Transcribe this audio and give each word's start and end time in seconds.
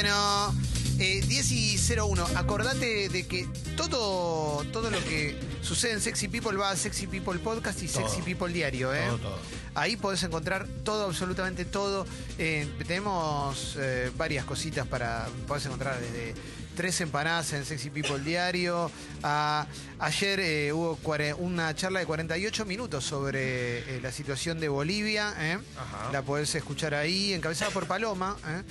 Bueno, 0.00 0.54
eh, 1.00 1.24
10 1.26 1.50
y 1.50 1.76
01. 1.76 2.24
Acordate 2.36 3.08
de 3.08 3.26
que 3.26 3.48
todo, 3.76 4.64
todo 4.72 4.90
lo 4.90 5.02
que 5.02 5.36
sucede 5.60 5.94
en 5.94 6.00
Sexy 6.00 6.28
People 6.28 6.56
va 6.56 6.70
a 6.70 6.76
Sexy 6.76 7.08
People 7.08 7.40
Podcast 7.40 7.82
y 7.82 7.88
Todo. 7.88 8.08
Sexy 8.08 8.22
People 8.22 8.52
Diario. 8.52 8.94
¿eh? 8.94 9.06
Todo, 9.08 9.18
todo. 9.18 9.38
Ahí 9.74 9.96
podés 9.96 10.22
encontrar 10.22 10.68
todo, 10.84 11.06
absolutamente 11.06 11.64
todo. 11.64 12.06
Eh, 12.38 12.68
tenemos 12.86 13.74
eh, 13.76 14.12
varias 14.16 14.44
cositas 14.44 14.86
para. 14.86 15.26
Podés 15.48 15.66
encontrar 15.66 15.98
desde 16.00 16.32
tres 16.78 17.00
empanadas 17.00 17.52
en 17.54 17.64
Sexy 17.64 17.90
People 17.90 18.20
Diario. 18.20 18.88
a- 19.24 19.66
ayer 19.98 20.38
eh, 20.38 20.72
hubo 20.72 20.96
cuare- 21.02 21.34
una 21.36 21.74
charla 21.74 21.98
de 21.98 22.06
48 22.06 22.64
minutos 22.66 23.02
sobre 23.02 23.78
eh, 23.96 24.00
la 24.00 24.12
situación 24.12 24.60
de 24.60 24.68
Bolivia. 24.68 25.34
¿eh? 25.40 25.58
Ajá. 25.76 26.12
La 26.12 26.22
podés 26.22 26.54
escuchar 26.54 26.94
ahí, 26.94 27.32
encabezada 27.32 27.72
por 27.72 27.88
Paloma, 27.88 28.36
¿eh? 28.46 28.62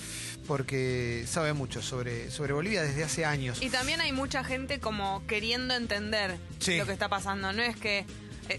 porque 0.48 1.26
sabe 1.28 1.52
mucho 1.52 1.82
sobre, 1.82 2.32
sobre 2.32 2.54
Bolivia 2.54 2.82
desde 2.82 3.04
hace 3.04 3.26
años. 3.26 3.62
Y 3.62 3.70
también 3.70 4.00
hay 4.00 4.14
mucha 4.14 4.42
gente 4.46 4.80
como 4.80 5.28
queriendo 5.28 5.76
entender 5.76 6.38
Sí. 6.60 6.78
lo 6.78 6.86
que 6.86 6.94
está 6.94 7.10
pasando. 7.10 7.52
No 7.52 7.62
es 7.62 7.76
que. 7.76 8.00
eh, 8.00 8.06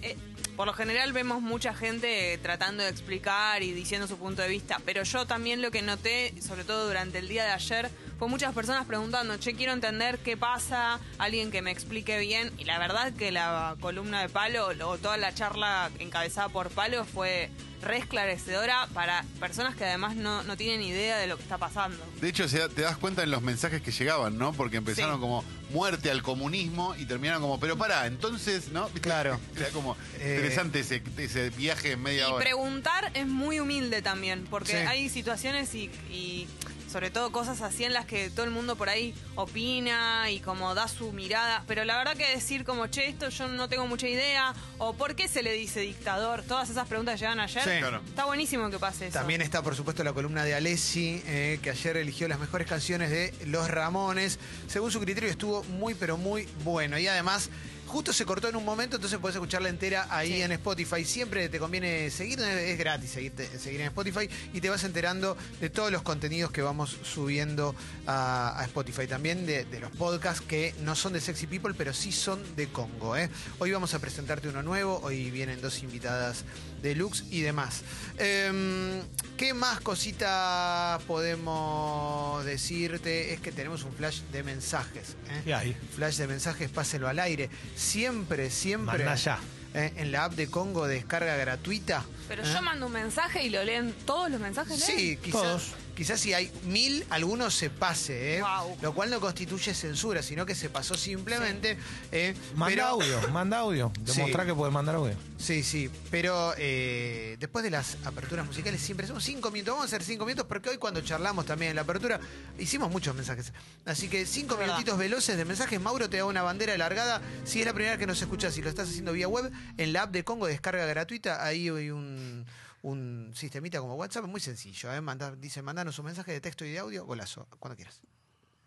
eh, 0.02 0.16
por 0.56 0.66
lo 0.66 0.72
general 0.74 1.12
vemos 1.12 1.40
mucha 1.40 1.72
gente 1.72 2.36
tratando 2.42 2.82
de 2.82 2.88
explicar 2.90 3.62
y 3.62 3.72
diciendo 3.72 4.08
su 4.08 4.18
punto 4.18 4.42
de 4.42 4.48
vista, 4.48 4.80
pero 4.84 5.04
yo 5.04 5.24
también 5.24 5.62
lo 5.62 5.70
que 5.70 5.82
noté, 5.82 6.34
sobre 6.42 6.64
todo 6.64 6.88
durante 6.88 7.18
el 7.18 7.28
día 7.28 7.44
de 7.44 7.52
ayer, 7.52 7.88
fue 8.18 8.28
muchas 8.28 8.52
personas 8.54 8.84
preguntando, 8.86 9.36
che, 9.38 9.54
quiero 9.54 9.72
entender 9.72 10.18
qué 10.18 10.36
pasa, 10.36 10.98
alguien 11.18 11.50
que 11.50 11.62
me 11.62 11.70
explique 11.70 12.18
bien, 12.18 12.52
y 12.58 12.64
la 12.64 12.78
verdad 12.78 13.12
que 13.12 13.30
la 13.30 13.76
columna 13.80 14.20
de 14.22 14.28
Palo, 14.28 14.68
o 14.86 14.98
toda 14.98 15.16
la 15.16 15.32
charla 15.34 15.90
encabezada 16.00 16.48
por 16.48 16.70
Palo 16.70 17.04
fue 17.04 17.50
re 17.80 17.98
esclarecedora 17.98 18.88
para 18.92 19.24
personas 19.38 19.76
que 19.76 19.84
además 19.84 20.16
no, 20.16 20.42
no 20.42 20.56
tienen 20.56 20.82
idea 20.82 21.16
de 21.16 21.28
lo 21.28 21.36
que 21.36 21.44
está 21.44 21.58
pasando. 21.58 22.04
De 22.20 22.28
hecho, 22.28 22.48
se 22.48 22.58
da- 22.58 22.68
te 22.68 22.82
das 22.82 22.96
cuenta 22.96 23.22
en 23.22 23.30
los 23.30 23.40
mensajes 23.40 23.80
que 23.82 23.92
llegaban, 23.92 24.36
¿no? 24.36 24.52
Porque 24.52 24.78
empezaron 24.78 25.14
Sí. 25.14 25.20
como 25.20 25.44
muerte 25.70 26.10
al 26.10 26.22
comunismo 26.22 26.96
y 26.96 27.04
terminaron 27.04 27.40
como, 27.40 27.60
pero 27.60 27.78
pará, 27.78 28.06
entonces, 28.08 28.70
¿no? 28.72 28.86
¿Viste? 28.86 29.00
Claro. 29.08 29.38
Era 29.56 29.68
como 29.68 29.96
Eh, 30.18 30.34
interesante 30.38 30.80
ese, 30.80 31.04
ese 31.18 31.50
viaje 31.50 31.92
en 31.92 32.02
media 32.02 32.28
Y 32.28 32.32
hora. 32.32 32.44
preguntar 32.44 33.12
es 33.14 33.28
muy 33.28 33.60
humilde 33.60 34.02
también, 34.02 34.44
porque 34.50 34.72
Sí. 34.72 34.78
hay 34.78 35.08
situaciones 35.08 35.72
y, 35.76 35.84
y 36.10 36.48
sobre 36.90 37.10
todo 37.10 37.30
cosas 37.30 37.60
así 37.62 37.84
en 37.84 37.92
las 37.92 38.06
que 38.06 38.30
todo 38.30 38.44
el 38.44 38.50
mundo 38.50 38.76
por 38.76 38.88
ahí 38.88 39.14
opina 39.34 40.30
y 40.30 40.40
como 40.40 40.74
da 40.74 40.88
su 40.88 41.12
mirada, 41.12 41.64
pero 41.66 41.84
la 41.84 41.96
verdad 41.96 42.16
que 42.16 42.28
decir 42.30 42.64
como, 42.64 42.86
che, 42.86 43.06
esto 43.08 43.28
yo 43.28 43.48
no 43.48 43.68
tengo 43.68 43.86
mucha 43.86 44.08
idea, 44.08 44.54
o 44.78 44.94
por 44.94 45.14
qué 45.14 45.28
se 45.28 45.42
le 45.42 45.52
dice 45.52 45.80
dictador, 45.80 46.42
todas 46.42 46.70
esas 46.70 46.86
preguntas 46.88 47.14
que 47.14 47.20
llegan 47.20 47.40
ayer, 47.40 47.62
Sí. 47.62 47.70
Claro. 47.78 48.00
está 48.06 48.24
buenísimo 48.24 48.70
que 48.70 48.78
pase 48.78 49.08
eso. 49.08 49.18
También 49.18 49.42
está, 49.42 49.62
por 49.62 49.76
supuesto, 49.76 50.02
la 50.04 50.12
columna 50.12 50.44
de 50.44 50.54
Alessi, 50.54 51.22
eh, 51.26 51.58
que 51.62 51.70
ayer 51.70 51.96
eligió 51.96 52.28
las 52.28 52.38
mejores 52.38 52.66
canciones 52.66 53.10
de 53.10 53.34
Los 53.46 53.70
Ramones. 53.70 54.38
Según 54.66 54.90
su 54.90 55.00
criterio, 55.00 55.28
estuvo 55.30 55.62
muy, 55.64 55.94
pero 55.94 56.16
muy 56.16 56.48
bueno. 56.64 56.98
Y 56.98 57.06
además, 57.06 57.50
justo 57.88 58.12
se 58.12 58.24
cortó 58.24 58.48
en 58.48 58.56
un 58.56 58.64
momento, 58.64 58.96
entonces 58.96 59.18
puedes 59.18 59.34
escucharla 59.34 59.68
entera 59.68 60.06
ahí 60.10 60.34
Sí. 60.34 60.42
en 60.42 60.52
Spotify. 60.52 61.04
Siempre 61.04 61.48
te 61.48 61.58
conviene 61.58 62.10
seguir, 62.10 62.38
es 62.40 62.78
gratis 62.78 63.16
seguirte- 63.16 63.58
seguir 63.58 63.80
en 63.80 63.86
Spotify 63.88 64.28
y 64.52 64.60
te 64.60 64.70
vas 64.70 64.84
enterando 64.84 65.36
de 65.60 65.70
todos 65.70 65.90
los 65.90 66.02
contenidos 66.02 66.50
que 66.52 66.62
vamos 66.62 66.96
subiendo 67.02 67.74
a, 68.06 68.60
a 68.60 68.64
Spotify. 68.64 69.06
También 69.06 69.46
de, 69.46 69.64
de 69.64 69.80
los 69.80 69.90
podcasts 69.92 70.42
que 70.46 70.74
no 70.82 70.94
son 70.94 71.14
de 71.14 71.20
Sexy 71.20 71.46
People, 71.46 71.74
pero 71.74 71.92
sí 71.92 72.12
son 72.12 72.40
de 72.56 72.68
Congo. 72.68 73.16
¿eh? 73.16 73.30
Hoy 73.58 73.72
vamos 73.72 73.94
a 73.94 73.98
presentarte 73.98 74.48
uno 74.48 74.62
nuevo, 74.62 75.00
hoy 75.02 75.30
vienen 75.30 75.60
dos 75.60 75.82
invitadas 75.82 76.44
deluxe 76.82 77.24
y 77.30 77.40
demás. 77.40 77.82
Em, 78.18 79.02
¿Qué 79.36 79.54
más 79.54 79.80
cositas 79.80 81.00
podemos 81.04 82.44
decirte? 82.44 83.32
Es 83.32 83.40
que 83.40 83.52
tenemos 83.52 83.84
un 83.84 83.92
flash 83.92 84.20
de 84.32 84.42
mensajes. 84.42 85.16
¿eh? 85.30 85.42
¿Qué 85.44 85.54
hay? 85.54 85.76
Flash 85.94 86.16
de 86.16 86.26
mensajes, 86.26 86.68
páselo 86.70 87.08
al 87.08 87.20
aire. 87.20 87.48
Siempre, 87.76 88.50
siempre. 88.50 89.04
Ya. 89.16 89.38
¿eh? 89.74 89.92
En 89.96 90.12
la 90.12 90.24
app 90.24 90.34
de 90.34 90.48
Congo, 90.48 90.86
descarga 90.86 91.36
gratuita. 91.36 92.04
Pero 92.26 92.42
¿eh? 92.42 92.50
yo 92.52 92.62
mando 92.62 92.86
un 92.86 92.92
mensaje 92.92 93.44
y 93.44 93.50
lo 93.50 93.62
leen 93.64 93.92
todos 94.04 94.30
los 94.30 94.40
mensajes. 94.40 94.78
leen? 94.86 94.98
Sí, 94.98 95.16
quizás, 95.18 95.40
Todos. 95.42 95.62
Quizás 95.98 96.20
si 96.20 96.32
hay 96.32 96.48
mil, 96.64 97.04
algunos 97.10 97.52
se 97.54 97.70
pase, 97.70 98.38
¿eh? 98.38 98.42
Lo 98.82 98.94
cual 98.94 99.10
no 99.10 99.18
constituye 99.18 99.74
censura, 99.74 100.22
sino 100.22 100.46
que 100.46 100.54
se 100.54 100.70
pasó 100.70 100.94
simplemente. 100.94 101.76
¿eh? 102.12 102.36
Manda 102.54 102.72
Pero- 102.72 102.86
audio, 102.86 103.28
manda 103.32 103.58
audio. 103.58 103.92
Demostrá 104.00 104.44
Sí. 104.44 104.48
que 104.48 104.54
puedes 104.54 104.72
mandar 104.72 104.94
audio. 104.94 105.16
Sí, 105.38 105.64
sí, 105.64 105.90
pero 106.12 106.54
eh, 106.56 107.36
después 107.40 107.64
de 107.64 107.70
las 107.70 107.96
aperturas 108.04 108.46
musicales 108.46 108.80
siempre 108.80 109.08
son 109.08 109.20
cinco 109.20 109.50
minutos. 109.50 109.74
Vamos 109.74 109.92
a 109.92 109.96
hacer 109.96 110.04
cinco 110.04 110.24
minutos 110.24 110.46
porque 110.48 110.68
hoy 110.70 110.78
cuando 110.78 111.00
charlamos 111.00 111.46
también 111.46 111.70
en 111.70 111.76
la 111.76 111.82
apertura 111.82 112.20
hicimos 112.60 112.90
muchos 112.92 113.16
mensajes. 113.16 113.52
Así 113.84 114.08
que 114.08 114.24
cinco 114.24 114.54
Es 114.54 114.60
verdad. 114.60 114.74
minutitos 114.74 114.98
veloces 115.00 115.36
de 115.36 115.44
mensajes. 115.44 115.80
Mauro 115.80 116.08
te 116.08 116.18
da 116.18 116.26
una 116.26 116.42
bandera 116.42 116.78
largada. 116.78 117.20
Si 117.44 117.58
es 117.58 117.66
la 117.66 117.72
primera 117.72 117.94
vez 117.94 117.98
que 117.98 118.06
nos 118.06 118.22
escuchas 118.22 118.56
y 118.56 118.62
lo 118.62 118.68
estás 118.68 118.88
haciendo 118.88 119.12
vía 119.12 119.26
web, 119.26 119.50
en 119.76 119.92
la 119.92 120.02
app 120.02 120.12
de 120.12 120.22
Congo 120.22 120.46
descarga 120.46 120.86
gratuita. 120.86 121.44
Ahí 121.44 121.68
hay 121.68 121.90
un, 121.90 122.46
un 122.82 123.32
sistemita 123.34 123.80
como 123.80 123.94
WhatsApp 123.94 124.26
muy 124.26 124.40
sencillo. 124.40 124.92
¿eh? 124.92 125.00
Dice, 125.38 125.62
mandanos 125.62 125.98
un 125.98 126.06
mensaje 126.06 126.32
de 126.32 126.40
texto 126.40 126.64
y 126.64 126.70
de 126.70 126.78
audio. 126.78 127.04
Golazo, 127.04 127.46
cuando 127.58 127.76
quieras. 127.76 128.00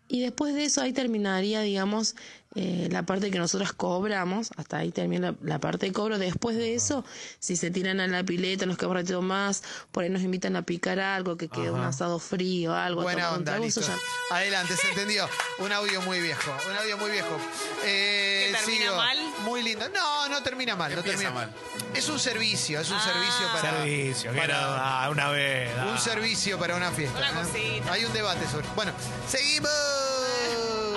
Y 0.08 0.20
después 0.20 0.54
de 0.54 0.64
eso 0.64 0.82
ahí 0.82 0.92
terminaría, 0.92 1.60
digamos, 1.62 2.16
eh, 2.54 2.88
la 2.90 3.04
parte 3.04 3.30
que 3.30 3.38
nosotros 3.38 3.72
cobramos, 3.72 4.50
hasta 4.56 4.78
ahí 4.78 4.90
termina 4.90 5.30
la, 5.32 5.36
la 5.42 5.58
parte 5.58 5.86
de 5.86 5.92
cobro. 5.92 6.18
Después 6.18 6.56
de 6.56 6.74
eso, 6.74 7.04
si 7.38 7.56
se 7.56 7.70
tiran 7.70 8.00
a 8.00 8.06
la 8.06 8.22
pileta, 8.24 8.66
nos 8.66 8.76
queda 8.76 8.88
un 8.88 8.94
ratito 8.96 9.22
más, 9.22 9.62
por 9.90 10.04
ahí 10.04 10.10
nos 10.10 10.22
invitan 10.22 10.56
a 10.56 10.62
picar 10.62 11.00
algo, 11.00 11.36
que 11.36 11.48
quede 11.48 11.70
un 11.70 11.80
asado 11.80 12.18
frío, 12.18 12.74
algo. 12.74 13.02
Buena 13.02 13.32
onda, 13.32 13.58
listo. 13.58 13.80
ya- 13.80 13.96
Adelante, 14.30 14.76
se 14.76 14.88
entendió. 14.90 15.28
Un 15.58 15.72
audio 15.72 16.02
muy 16.02 16.20
viejo, 16.20 16.50
un 16.68 16.76
audio 16.76 16.96
muy 16.98 17.10
viejo. 17.10 17.36
Eh, 17.84 18.48
¿Que 18.52 18.58
termina 18.58 18.82
sigo. 18.84 18.96
mal? 18.96 19.18
Muy 19.44 19.62
lindo. 19.62 19.88
No, 19.90 20.28
no 20.28 20.42
termina 20.42 20.76
mal, 20.76 20.94
no 20.94 21.02
termina 21.02 21.30
mal. 21.30 21.52
Es 21.94 22.08
un 22.08 22.18
servicio, 22.18 22.80
es 22.80 22.90
un 22.90 22.96
Ah. 22.96 23.04
servicio 23.04 23.46
para 23.52 23.70
Servicio, 23.82 24.32
para- 24.34 25.04
ah, 25.04 25.10
una 25.10 25.28
vez. 25.30 25.70
ah. 25.78 25.86
un 25.90 25.98
servicio 25.98 26.58
para 26.58 26.76
una 26.76 26.90
fiesta. 26.90 27.18
Una 27.18 27.30
¿eh? 27.30 27.34
cosita. 27.44 27.92
Hay 27.92 28.04
un 28.04 28.12
debate 28.12 28.46
sobre. 28.48 28.66
Bueno, 28.74 28.92
seguimos. 29.28 29.70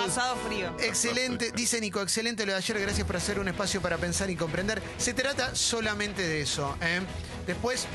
Asado 0.06 0.36
frío. 0.36 0.72
Excelente, 0.80 1.50
dice 1.50 1.80
Nico, 1.80 2.00
excelente 2.00 2.46
lo 2.46 2.52
de 2.52 2.58
ayer, 2.58 2.78
gracias 2.78 3.04
por 3.04 3.16
hacer 3.16 3.40
un 3.40 3.48
espacio 3.48 3.82
para 3.82 3.98
pensar 3.98 4.30
y 4.30 4.36
comprender. 4.36 4.80
Se 4.98 5.14
trata 5.14 5.52
solamente 5.56 6.22
de 6.22 6.42
eso. 6.42 6.76
¿eh? 6.80 7.00
Después, 7.44 7.88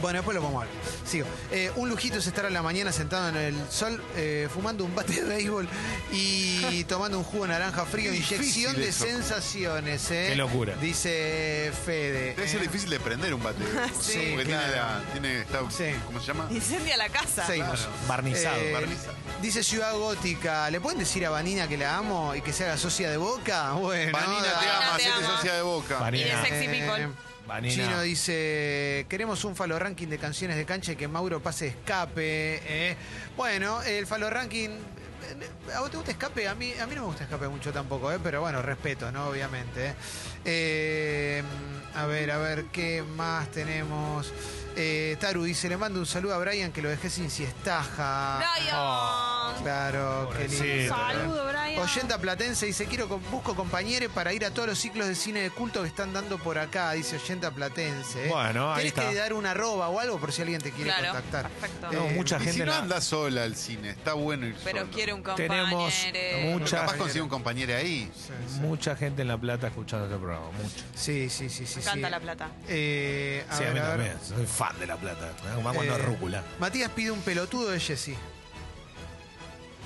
bueno, 0.00 0.18
después 0.18 0.34
lo 0.34 0.42
vamos 0.42 0.62
a 0.62 0.66
ver. 0.66 0.74
Sigo. 1.06 1.26
Eh, 1.50 1.70
un 1.76 1.88
lujito 1.88 2.18
es 2.18 2.26
estar 2.26 2.46
a 2.46 2.50
la 2.50 2.62
mañana 2.62 2.92
sentado 2.92 3.28
en 3.28 3.36
el 3.36 3.54
sol, 3.70 4.02
eh, 4.16 4.48
fumando 4.52 4.84
un 4.84 4.94
bate 4.94 5.12
de 5.14 5.24
béisbol 5.24 5.68
y 6.12 6.84
tomando 6.88 7.18
un 7.18 7.24
jugo 7.24 7.44
de 7.44 7.50
naranja 7.52 7.84
frío, 7.86 8.12
inyección 8.14 8.74
de 8.76 8.88
eso. 8.88 9.04
sensaciones. 9.04 10.10
¿eh? 10.10 10.26
Qué 10.30 10.36
locura. 10.36 10.74
Dice 10.76 11.72
Fede. 11.84 12.34
Debe 12.34 12.48
ser 12.48 12.60
difícil 12.60 12.90
de 12.90 13.00
prender 13.00 13.34
un 13.34 13.42
bate. 13.42 13.58
Sí, 14.00 14.32
Porque 14.34 14.44
claro. 14.46 14.64
tiene, 14.66 14.76
la, 14.76 15.02
tiene 15.12 15.40
está- 15.40 15.60
Sí. 15.70 15.94
¿cómo 16.06 16.20
se 16.20 16.26
llama? 16.26 16.46
Incendia 16.50 16.96
la 16.96 17.08
casa. 17.08 17.46
Seguimos. 17.46 17.86
Barnizado. 18.06 18.56
Eh, 18.60 18.72
barniza. 18.72 19.10
Dice 19.42 19.62
Ciudad 19.62 19.92
Gótica, 19.94 20.70
¿le 20.70 20.80
pueden 20.80 20.98
decir 20.98 21.24
a 21.26 21.30
Vanina 21.30 21.68
que 21.68 21.76
la 21.76 21.96
amo 21.96 22.34
y 22.34 22.40
que 22.42 22.52
se 22.52 22.64
haga 22.64 22.76
socia 22.78 23.10
de 23.10 23.16
boca? 23.16 23.72
Bueno, 23.72 24.12
Vanina 24.12 24.42
te 24.60 24.68
ama, 24.68 24.96
te 24.96 25.06
ama. 25.06 25.26
socia 25.36 25.54
de 25.54 25.62
boca. 25.62 25.96
Y 25.96 26.00
Vanina. 26.00 26.40
de 26.42 26.48
sexy 26.48 26.68
people. 26.68 27.08
Chino 27.70 28.02
dice, 28.02 29.06
queremos 29.08 29.42
un 29.44 29.56
falo 29.56 29.78
ranking 29.78 30.06
de 30.08 30.18
canciones 30.18 30.56
de 30.56 30.64
cancha 30.64 30.92
y 30.92 30.96
que 30.96 31.08
Mauro 31.08 31.40
pase 31.42 31.68
escape. 31.68 32.60
eh. 32.64 32.96
Bueno, 33.36 33.82
el 33.82 34.06
falo 34.06 34.28
ranking... 34.30 34.68
eh, 34.68 35.72
¿A 35.74 35.80
vos 35.80 35.90
te 35.90 35.96
gusta 35.96 36.12
escape? 36.12 36.46
A 36.46 36.54
mí, 36.54 36.72
a 36.80 36.86
mí 36.86 36.94
no 36.94 37.02
me 37.02 37.06
gusta 37.08 37.24
escape 37.24 37.48
mucho 37.48 37.72
tampoco, 37.72 38.12
eh, 38.12 38.18
pero 38.22 38.40
bueno, 38.42 38.60
respeto, 38.62 39.10
¿no? 39.10 39.28
Obviamente. 39.28 39.94
Eh, 40.44 41.42
a 41.94 42.06
ver, 42.06 42.30
a 42.30 42.38
ver, 42.38 42.64
¿qué 42.66 43.02
más 43.02 43.50
tenemos? 43.50 44.32
Eh, 44.76 45.16
Taru 45.20 45.42
dice, 45.44 45.68
le 45.68 45.76
mando 45.76 45.98
un 45.98 46.06
saludo 46.06 46.34
a 46.34 46.38
Brian 46.38 46.70
que 46.72 46.80
lo 46.82 46.88
dejé 46.88 47.10
sin 47.10 47.30
siestaja. 47.30 48.38
Brian. 48.38 49.62
Claro, 49.62 50.30
qué 50.36 50.48
lindo. 50.48 50.94
Saludo, 50.94 51.46
Brian. 51.48 51.80
Oyenta 51.82 52.18
Platense 52.18 52.66
dice, 52.66 52.86
quiero 52.86 53.08
busco 53.08 53.54
compañeros 53.56 54.12
para 54.12 54.32
ir 54.32 54.44
a 54.44 54.50
todos 54.50 54.68
los 54.68 54.78
ciclos 54.78 55.08
de 55.08 55.14
cine 55.14 55.40
de 55.40 55.50
culto 55.50 55.82
que 55.82 55.88
están 55.88 56.12
dando 56.12 56.38
por 56.38 56.58
acá, 56.58 56.92
dice 56.92 57.16
Oyenta 57.16 57.50
Platense. 57.50 58.26
¿eh? 58.26 58.28
Bueno, 58.28 58.72
ahí 58.72 58.90
Tienes 58.92 59.10
que 59.10 59.14
dar 59.18 59.32
una 59.32 59.50
arroba 59.52 59.88
o 59.88 59.98
algo 59.98 60.18
por 60.20 60.32
si 60.32 60.42
alguien 60.42 60.60
te 60.60 60.70
quiere 60.70 60.90
Claro, 60.90 61.12
contactar. 61.12 61.48
perfecto. 61.50 61.92
No, 61.92 62.04
Eh, 62.06 62.12
mucha 62.14 62.36
Y 62.36 62.40
gente 62.40 62.52
si 62.52 62.58
no 62.60 62.66
la- 62.66 62.78
anda 62.78 63.00
sola 63.00 63.42
al 63.44 63.56
cine, 63.56 63.90
está 63.90 64.12
bueno 64.14 64.46
ir 64.46 64.54
Pero 64.64 64.80
solo. 64.80 64.90
quiere 64.92 65.12
un 65.12 65.22
compañero. 65.22 65.54
Tenemos 65.54 66.52
mucha, 66.60 66.80
capaz 66.80 66.96
consigue 66.96 67.22
un 67.22 67.28
compañero 67.28 67.76
ahí. 67.76 68.10
sí, 68.14 68.32
sí. 68.54 68.60
mucha 68.60 68.94
gente 68.96 69.22
en 69.22 69.28
La 69.28 69.38
Plata 69.38 69.66
escuchando 69.68 70.06
este 70.06 70.18
programa. 70.18 70.46
Mucha. 70.52 70.84
Sí, 70.94 71.28
sí, 71.30 71.48
sí, 71.48 71.66
sí. 71.66 71.76
Me 71.76 71.82
encanta 71.82 72.06
sí. 72.06 72.10
la 72.12 72.20
plata. 72.20 72.48
Eh, 72.68 73.44
a 73.50 73.56
Sí, 73.56 73.64
a 73.64 73.66
ver, 73.66 73.74
mí 73.74 73.80
a 73.80 73.88
también. 73.88 74.16
Soy 74.26 74.46
fan 74.46 74.67
de 74.78 74.86
La 74.86 74.96
Plata. 74.96 75.30
Cuando 75.62 75.82
Eh, 75.82 75.88
es 75.90 76.04
rúcula. 76.04 76.42
Matías 76.58 76.90
pide 76.90 77.10
un 77.10 77.20
pelotudo 77.20 77.70
de 77.70 77.80
Jessy. 77.80 78.16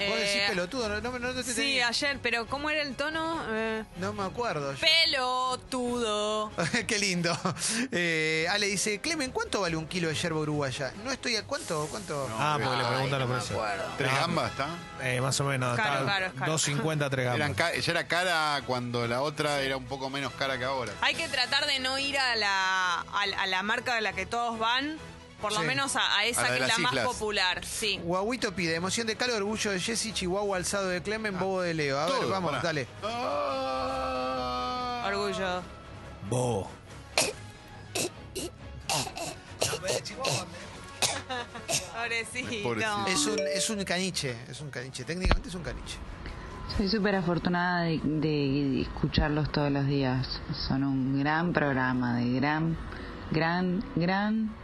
Vos 0.08 0.18
decís 0.18 0.34
Eh, 0.36 0.46
pelotudo, 0.48 0.88
no, 0.88 1.00
no, 1.00 1.18
no 1.18 1.34
te 1.34 1.42
Sí, 1.44 1.54
tenía- 1.54 1.88
ayer, 1.88 2.18
pero 2.22 2.46
¿cómo 2.46 2.70
era 2.70 2.82
el 2.82 2.94
tono? 2.94 3.42
Eh, 3.50 3.84
No 3.96 4.12
me 4.12 4.24
acuerdo. 4.24 4.72
yo. 4.72 4.78
pelotudo. 4.80 6.50
Qué 6.86 6.98
lindo. 6.98 7.36
Eh, 7.90 8.46
Ale 8.50 8.66
dice, 8.66 9.00
Clemen, 9.00 9.30
¿cuánto 9.30 9.60
vale 9.60 9.76
un 9.76 9.86
kilo 9.86 10.08
de 10.08 10.14
yerba 10.14 10.40
uruguaya? 10.40 10.92
No 11.04 11.12
estoy 11.12 11.36
a 11.36 11.44
cuánto, 11.44 11.86
cuánto. 11.90 12.28
Ah, 12.38 12.58
porque 12.62 12.76
le 12.76 12.84
preguntan 12.84 13.10
no 13.10 13.26
los 13.26 13.28
me 13.28 13.34
precios. 13.36 13.60
¿Tres 13.98 14.12
No. 14.12 14.18
gambas 14.20 14.50
está? 14.50 14.68
Eh, 15.02 15.20
más 15.20 15.40
o 15.40 15.44
menos. 15.44 15.76
Caro, 15.76 16.06
caro, 16.06 16.26
es 16.26 16.32
caro. 16.34 16.52
2.50, 16.52 17.10
3 17.10 17.24
gambas. 17.26 17.50
Ca- 17.56 17.74
ya 17.74 17.90
era 17.92 18.06
cara 18.06 18.62
cuando 18.66 19.06
la 19.06 19.22
otra 19.22 19.60
era 19.60 19.76
un 19.76 19.86
poco 19.86 20.10
menos 20.10 20.32
cara 20.34 20.58
que 20.58 20.64
ahora. 20.64 20.92
Hay 21.00 21.14
que 21.14 21.28
tratar 21.28 21.66
de 21.66 21.78
no 21.80 21.98
ir 21.98 22.18
a 22.18 22.36
la, 22.36 23.00
a, 23.00 23.26
la- 23.26 23.42
a 23.42 23.46
la 23.46 23.62
marca 23.62 23.94
de 23.94 24.00
la 24.00 24.12
que 24.12 24.26
todos 24.26 24.58
van, 24.58 24.98
por 25.42 25.52
lo 25.52 25.60
menos 25.62 25.96
a, 25.96 26.18
a 26.18 26.24
esa 26.24 26.40
A 26.40 26.44
la 26.44 26.50
de 26.52 26.58
que 26.58 26.64
es 26.64 26.78
la 26.78 26.78
más 26.78 26.94
popular. 27.04 27.64
Sí. 27.66 27.98
Guaguito 28.02 28.54
pide, 28.54 28.76
emoción 28.76 29.06
de 29.08 29.16
calo, 29.16 29.36
orgullo 29.36 29.72
de 29.72 29.80
Jessy, 29.80 30.12
Chihuahua, 30.12 30.56
alzado 30.56 30.88
de 30.88 31.02
Clemen, 31.02 31.36
bobo 31.38 31.60
de 31.62 31.74
Leo. 31.74 31.98
A 31.98 32.06
ver, 32.06 32.26
vamos, 32.28 32.52
pará. 32.52 32.62
dale. 32.62 32.86
Ah. 33.02 35.04
Orgullo. 35.08 35.62
Bo. 36.30 36.70
Pobrecito. 39.58 40.22
Pobrecito. 42.62 43.06
Es 43.06 43.26
un, 43.26 43.38
es 43.40 43.70
un 43.70 43.84
caniche, 43.84 44.36
es 44.48 44.60
un 44.60 44.70
caniche, 44.70 45.04
técnicamente 45.04 45.48
es 45.48 45.54
un 45.54 45.62
caniche. 45.62 45.96
Soy 46.76 46.88
súper 46.88 47.16
afortunada 47.16 47.82
de, 47.82 48.00
de 48.04 48.82
escucharlos 48.82 49.50
todos 49.50 49.70
los 49.70 49.86
días. 49.86 50.40
Son 50.68 50.84
un 50.84 51.18
gran 51.18 51.52
programa 51.52 52.16
de 52.16 52.32
gran, 52.32 52.76
gran, 53.30 53.84
gran 53.96 54.54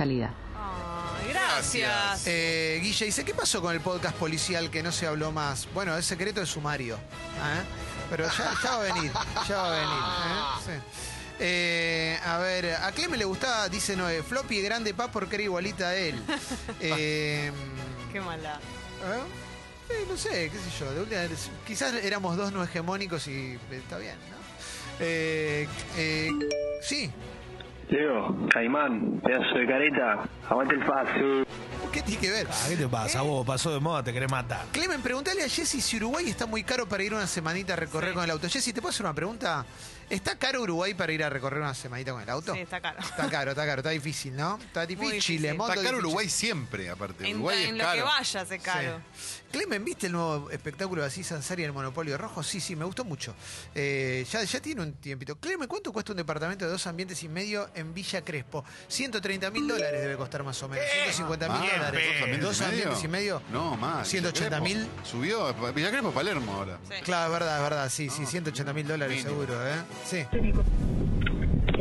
calidad. 0.00 0.30
Ay, 0.56 1.28
gracias. 1.28 2.22
Eh, 2.26 2.78
Guille 2.82 3.04
dice, 3.04 3.22
¿qué 3.22 3.34
pasó 3.34 3.60
con 3.60 3.74
el 3.74 3.82
podcast 3.82 4.16
policial 4.16 4.70
que 4.70 4.82
no 4.82 4.92
se 4.92 5.06
habló 5.06 5.30
más? 5.30 5.68
Bueno, 5.74 5.94
es 5.98 6.06
secreto 6.06 6.40
de 6.40 6.46
sumario. 6.46 6.94
¿eh? 6.96 7.62
Pero 8.08 8.24
ya, 8.26 8.54
ya 8.62 8.70
va 8.70 8.76
a 8.76 8.94
venir, 8.94 9.12
ya 9.46 9.56
va 9.58 9.66
a 9.66 9.80
venir. 9.80 10.78
¿eh? 10.78 10.80
Sí. 10.80 10.96
Eh, 11.38 12.18
a 12.24 12.38
ver, 12.38 12.74
a 12.76 12.90
Clemen 12.92 13.18
le 13.18 13.26
gustaba, 13.26 13.68
dice 13.68 13.94
Noé, 13.94 14.22
floppy 14.22 14.56
de 14.56 14.62
grande 14.62 14.94
paz 14.94 15.10
porque 15.12 15.34
era 15.36 15.44
igualita 15.44 15.88
a 15.88 15.96
él. 15.96 16.14
Eh, 16.80 17.52
Qué 18.10 18.20
mala. 18.22 18.54
¿eh? 18.54 19.92
Eh, 19.92 20.06
no 20.08 20.16
sé, 20.16 20.50
qué 20.50 20.56
sé 20.58 20.70
yo. 20.80 20.90
de 20.94 21.00
última- 21.02 21.26
quizás 21.66 21.92
éramos 21.92 22.38
dos 22.38 22.52
no 22.52 22.64
hegemónicos 22.64 23.26
y 23.28 23.58
está 23.70 23.98
bien, 23.98 24.16
¿no? 24.30 24.36
Eh, 25.00 25.68
eh, 25.96 26.30
sí, 26.82 27.10
Leo, 27.90 28.46
Caimán, 28.50 29.20
pedazo 29.20 29.58
de 29.58 29.66
careta, 29.66 30.22
aguante 30.50 30.74
el 30.74 30.84
fácil. 30.84 31.46
¿qué 31.92 32.02
tiene 32.02 32.20
que 32.20 32.30
ver? 32.30 32.46
Ah, 32.50 32.66
¿Qué 32.68 32.76
te 32.76 32.86
pasa? 32.88 33.22
Vos 33.22 33.44
pasó 33.46 33.72
de 33.72 33.80
moda, 33.80 34.02
te 34.04 34.12
querés 34.12 34.30
matar. 34.30 34.66
Clemen, 34.72 35.02
preguntale 35.02 35.42
a 35.42 35.48
Jessy 35.48 35.80
si 35.80 35.96
Uruguay 35.96 36.28
está 36.30 36.46
muy 36.46 36.62
caro 36.62 36.88
para 36.88 37.02
ir 37.02 37.12
una 37.14 37.26
semanita 37.26 37.72
a 37.72 37.76
recorrer 37.76 38.10
Sí. 38.10 38.14
con 38.14 38.24
el 38.24 38.30
auto. 38.30 38.48
Jessy, 38.48 38.72
¿te 38.72 38.80
puedo 38.80 38.90
hacer 38.90 39.04
una 39.06 39.14
pregunta? 39.14 39.64
¿Está 40.08 40.36
caro 40.38 40.62
Uruguay 40.62 40.94
para 40.94 41.12
ir 41.12 41.22
a 41.22 41.30
recorrer 41.30 41.60
una 41.60 41.74
semanita 41.74 42.12
con 42.12 42.20
el 42.22 42.28
auto? 42.30 42.52
Sí, 42.52 42.60
está 42.60 42.80
caro. 42.80 42.98
Está 43.00 43.28
caro, 43.28 43.50
está 43.52 43.64
caro, 43.66 43.80
está 43.80 43.90
difícil, 43.90 44.34
¿no? 44.36 44.56
Está 44.60 44.84
difícil. 44.86 45.12
difícil. 45.14 45.44
Está 45.46 45.66
caro 45.66 45.80
difícil. 45.82 45.98
Uruguay 45.98 46.28
siempre, 46.28 46.90
aparte. 46.90 47.28
En, 47.28 47.36
Uruguay 47.36 47.62
en 47.64 47.70
es 47.70 47.76
lo 47.78 47.84
caro. 47.84 47.96
que 47.96 48.02
vaya 48.02 48.46
se 48.46 48.58
caro. 48.58 49.00
Sí. 49.16 49.40
Clemen, 49.52 49.84
¿viste 49.84 50.06
el 50.06 50.12
nuevo 50.12 50.50
espectáculo 50.50 51.02
de 51.02 51.08
Asís 51.08 51.30
Ansari, 51.32 51.62
el 51.64 51.72
Monopolio 51.72 52.16
Rojo? 52.18 52.42
Sí, 52.42 52.60
sí, 52.60 52.74
me 52.76 52.84
gustó 52.84 53.04
mucho. 53.04 53.34
Eh, 53.74 54.24
ya, 54.30 54.42
ya 54.44 54.60
tiene 54.60 54.82
un 54.82 54.92
tiempito. 54.94 55.36
Clemen, 55.36 55.68
¿cuánto 55.68 55.92
cuesta 55.92 56.12
un 56.12 56.16
departamento 56.18 56.64
de 56.64 56.70
dos 56.72 56.86
ambientes 56.88 57.22
y 57.24 57.28
medio 57.28 57.68
en 57.74 57.92
Villa 57.94 58.22
Crespo? 58.24 58.64
130 58.88 59.50
mil 59.50 59.66
dólares 59.68 60.00
debe 60.00 60.16
costar 60.16 60.39
más 60.44 60.62
o 60.62 60.68
menos. 60.68 60.84
150 60.90 61.48
mil 61.48 61.70
dólares. 61.70 62.02
¿Dos 62.04 62.22
ambientes, 62.22 62.42
¿Dos 62.42 62.60
ambientes 62.62 63.04
y 63.04 63.08
medio? 63.08 63.42
No, 63.52 63.76
más. 63.76 64.08
180 64.08 64.60
mil. 64.60 64.86
Subió. 65.04 65.52
Villa 65.72 65.90
Crespo, 65.90 66.10
Palermo 66.12 66.52
ahora. 66.54 66.78
Sí. 66.88 66.94
Claro, 67.02 67.26
es 67.26 67.32
verdad, 67.40 67.56
es 67.56 67.62
verdad. 67.62 67.88
Sí, 67.90 68.10
sí, 68.10 68.26
180 68.26 68.72
mil 68.72 68.86
dólares 68.86 69.16
mínimo. 69.24 69.42
seguro, 69.42 69.68
¿eh? 69.68 69.74
Sí. 70.04 70.26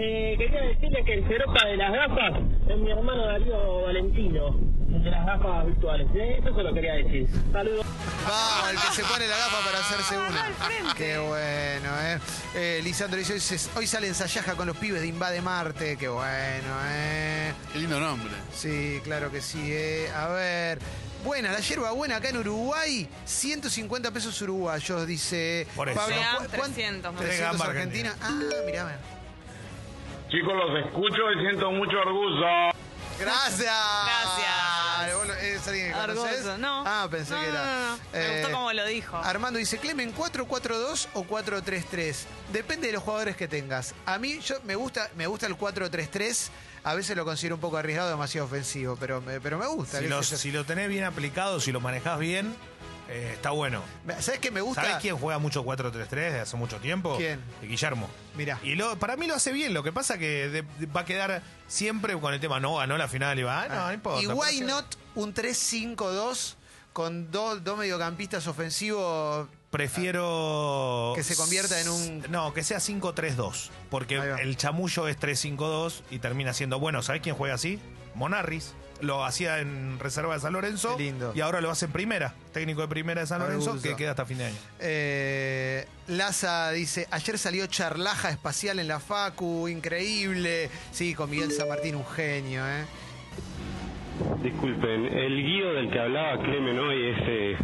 Eh, 0.02 0.36
quería 0.38 0.62
decirle 0.62 1.04
que 1.04 1.14
el 1.16 1.28
ceropa 1.28 1.66
de 1.66 1.76
las 1.76 1.92
gafas 1.92 2.40
es 2.70 2.78
mi 2.78 2.90
hermano 2.90 3.26
Darío 3.26 3.82
Valentino, 3.82 4.58
el 4.96 5.04
de 5.04 5.12
las 5.12 5.26
gafas 5.26 5.66
virtuales. 5.66 6.08
¿eh? 6.16 6.38
Eso 6.40 6.56
se 6.56 6.64
lo 6.64 6.74
quería 6.74 6.94
decir. 6.94 7.28
Saludos. 7.52 7.86
Vamos, 8.26 8.70
el 8.72 8.78
que 8.80 8.96
se 8.96 9.04
pone 9.04 9.28
la 9.28 9.38
gafa 9.38 9.58
para 9.66 9.80
hacerse 9.80 10.16
Ah, 10.16 10.30
una. 10.86 10.94
Qué 10.96 11.18
bueno, 11.18 12.02
¿eh? 12.02 12.20
eh 12.56 12.80
Lisandro 12.82 13.18
dice, 13.20 13.34
hoy, 13.76 13.88
sale 13.88 14.08
ensayaja 14.08 14.56
con 14.56 14.68
los 14.68 14.78
pibes 14.78 15.02
de 15.02 15.08
Invade 15.08 15.42
Marte. 15.42 15.98
Qué 15.98 16.08
bueno, 16.08 16.74
¿eh? 16.86 17.52
Qué 17.74 17.80
lindo 17.80 18.00
nombre. 18.00 18.34
Sí, 18.56 19.02
claro 19.04 19.30
que 19.32 19.42
sí, 19.42 19.60
¿eh? 19.74 20.10
A 20.16 20.30
ver. 20.30 20.80
Buena, 21.26 21.52
la 21.52 21.60
hierba 21.60 21.92
buena 21.92 22.16
acá 22.16 22.30
en 22.30 22.38
Uruguay, 22.38 23.06
150 23.26 24.12
pesos 24.12 24.42
uruguayos, 24.44 25.06
dice 25.06 25.68
Por 25.76 25.90
eso. 25.90 26.00
Pablo. 26.00 26.16
Sean 26.16 26.36
¿cu- 26.38 26.44
cuán- 26.56 26.74
300, 26.74 27.14
más. 27.14 27.22
300 27.22 27.58
Gamba 27.58 27.66
Argentina. 27.74 28.16
Ah, 28.22 28.32
mirá, 28.66 28.86
mirá. 28.86 29.00
Chicos, 30.30 30.54
los 30.54 30.86
escucho 30.86 31.32
y 31.36 31.40
siento 31.42 31.72
mucho 31.72 31.98
orgullo. 32.00 32.46
Gracias. 33.20 33.60
Gracias. 34.06 35.28
Lo- 35.28 35.34
¿Es 35.34 35.68
alguien 35.68 35.88
que 35.88 35.94
conoces? 35.94 36.38
Orgullo, 36.46 36.58
no. 36.60 36.84
Ah, 36.86 37.08
pensé 37.10 37.34
No, 37.34 37.40
que 37.42 37.48
era. 37.48 37.66
no, 37.66 37.72
no, 37.72 37.90
no. 37.98 37.98
Me 38.14 38.20
Eh, 38.20 38.42
gustó 38.42 38.56
como 38.56 38.74
lo 38.74 38.86
dijo. 38.86 39.18
Armando 39.18 39.60
dice, 39.60 39.78
Clemen, 39.80 40.14
4-4-2 40.14 41.08
o 41.14 41.24
4-3-3. 41.24 42.26
Depende 42.54 42.88
de 42.88 42.94
los 42.94 43.04
jugadores 43.04 43.36
que 43.36 43.48
tengas. 43.48 43.94
A 44.06 44.18
mí 44.20 44.40
yo 44.40 44.56
me 44.64 44.76
gusta, 44.76 45.10
me 45.16 45.28
gusta 45.28 45.48
el 45.48 45.56
4-3-3. 45.58 46.50
A 46.84 46.94
veces 46.96 47.16
lo 47.18 47.26
considero 47.26 47.56
un 47.56 47.62
poco 47.62 47.78
arriesgado, 47.78 48.10
demasiado 48.10 48.46
ofensivo, 48.48 48.96
pero 48.98 49.20
me, 49.22 49.42
pero 49.42 49.58
me 49.58 49.68
gusta. 49.68 49.98
Si 49.98 50.04
qué 50.06 50.10
lo, 50.10 50.24
sé 50.24 50.32
yo. 50.32 50.38
si 50.38 50.52
lo 50.52 50.64
tenés 50.64 50.88
bien 50.90 51.04
aplicado, 51.04 51.60
si 51.60 51.72
lo 51.74 51.82
manejás 51.82 52.18
bien, 52.20 52.56
eh, 53.10 53.32
está 53.34 53.50
bueno. 53.52 53.82
¿Sabes 54.20 54.40
qué 54.40 54.52
me 54.52 54.62
gusta? 54.62 54.82
¿Sabés 54.84 54.98
quién 55.02 55.18
juega 55.18 55.40
mucho 55.40 55.64
4-3-3 55.66 56.10
desde 56.10 56.40
hace 56.42 56.56
mucho 56.58 56.78
tiempo? 56.78 57.16
¿Quién? 57.18 57.40
Guillermo. 57.62 58.08
Mirá. 58.36 58.60
Y 58.64 58.76
lo, 58.76 58.98
para 59.00 59.18
mí 59.18 59.28
lo 59.28 59.36
hace 59.36 59.52
bien. 59.52 59.74
Lo 59.74 59.84
que 59.84 59.92
pasa 59.92 60.18
que 60.18 60.48
de- 60.50 60.62
de- 60.62 60.86
va 60.86 61.02
a 61.02 61.06
quedar 61.06 61.42
siempre 61.68 62.18
con 62.20 62.34
el 62.34 62.40
tema, 62.40 62.60
no 62.60 62.76
ganó 62.76 62.98
la 62.98 63.08
final 63.08 63.38
y 63.40 63.44
va, 63.44 63.64
ah, 63.64 63.68
no, 63.68 63.86
no 63.88 63.94
importa. 63.94 64.22
y 64.22 64.28
why 64.28 64.62
not 64.62 64.86
un 65.16 65.34
3-5-2 65.34 66.56
con 66.94 67.32
dos, 67.32 67.64
dos 67.64 67.78
mediocampistas 67.78 68.48
ofensivos? 68.48 69.48
Prefiero. 69.70 71.14
Que 71.16 71.24
se 71.24 71.36
convierta 71.36 71.80
en 71.80 71.90
un- 71.90 72.26
No, 72.30 72.54
que 72.54 72.64
sea 72.64 72.80
5-3-2. 72.80 73.70
Porque 73.90 74.16
el 74.42 74.58
chamullo 74.58 75.08
es 75.08 75.18
3-5-2 75.20 76.04
y 76.10 76.20
termina 76.20 76.54
siendo 76.54 76.80
bueno. 76.80 77.02
¿Sabés 77.04 77.22
quién 77.22 77.36
juega 77.36 77.56
así? 77.56 77.80
Monarris. 78.16 78.74
Lo 79.02 79.24
hacía 79.24 79.60
en 79.60 79.98
reserva 80.00 80.34
de 80.34 80.40
San 80.42 80.54
Lorenzo. 80.54 80.98
Qué 80.98 81.04
lindo. 81.04 81.32
Y 81.36 81.42
ahora 81.42 81.62
lo 81.62 81.70
hace 81.72 81.86
en 81.86 81.92
primera. 81.92 82.34
Técnico 82.54 82.82
de 82.82 82.88
primera 82.88 83.22
de 83.22 83.28
San 83.28 83.40
Lorenzo, 83.40 83.72
Orgullo. 83.72 83.90
que 83.90 83.96
queda 83.96 84.12
hasta 84.12 84.26
fin 84.26 84.38
de 84.40 84.46
año. 84.46 84.58
Eh, 84.80 85.88
Laza 86.08 86.72
dice, 86.72 87.08
ayer 87.12 87.38
salió 87.38 87.66
charlaja 87.68 88.30
espacial 88.30 88.80
en 88.80 88.88
la 88.88 89.00
Facu, 89.00 89.68
increíble. 89.68 90.70
Sí, 90.92 91.14
con 91.14 91.30
Miguel 91.30 91.52
San 91.52 91.70
Martín, 91.70 91.96
un 91.96 92.06
genio, 92.06 92.68
¿eh? 92.68 92.86
Disculpen, 94.44 95.06
el 95.06 95.44
Guido 95.44 95.74
del 95.74 95.90
que 95.92 96.00
hablaba 96.00 96.42
Clemen 96.44 96.78
hoy, 96.80 97.10
ese 97.12 97.58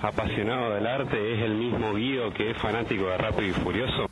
apasionado 0.00 0.74
del 0.74 0.86
arte, 0.86 1.34
es 1.34 1.42
el 1.42 1.54
mismo 1.54 1.94
Guido 1.94 2.32
que 2.32 2.50
es 2.50 2.58
fanático 2.58 3.04
de 3.08 3.18
Rápido 3.18 3.48
y 3.48 3.52
Furioso. 3.52 4.11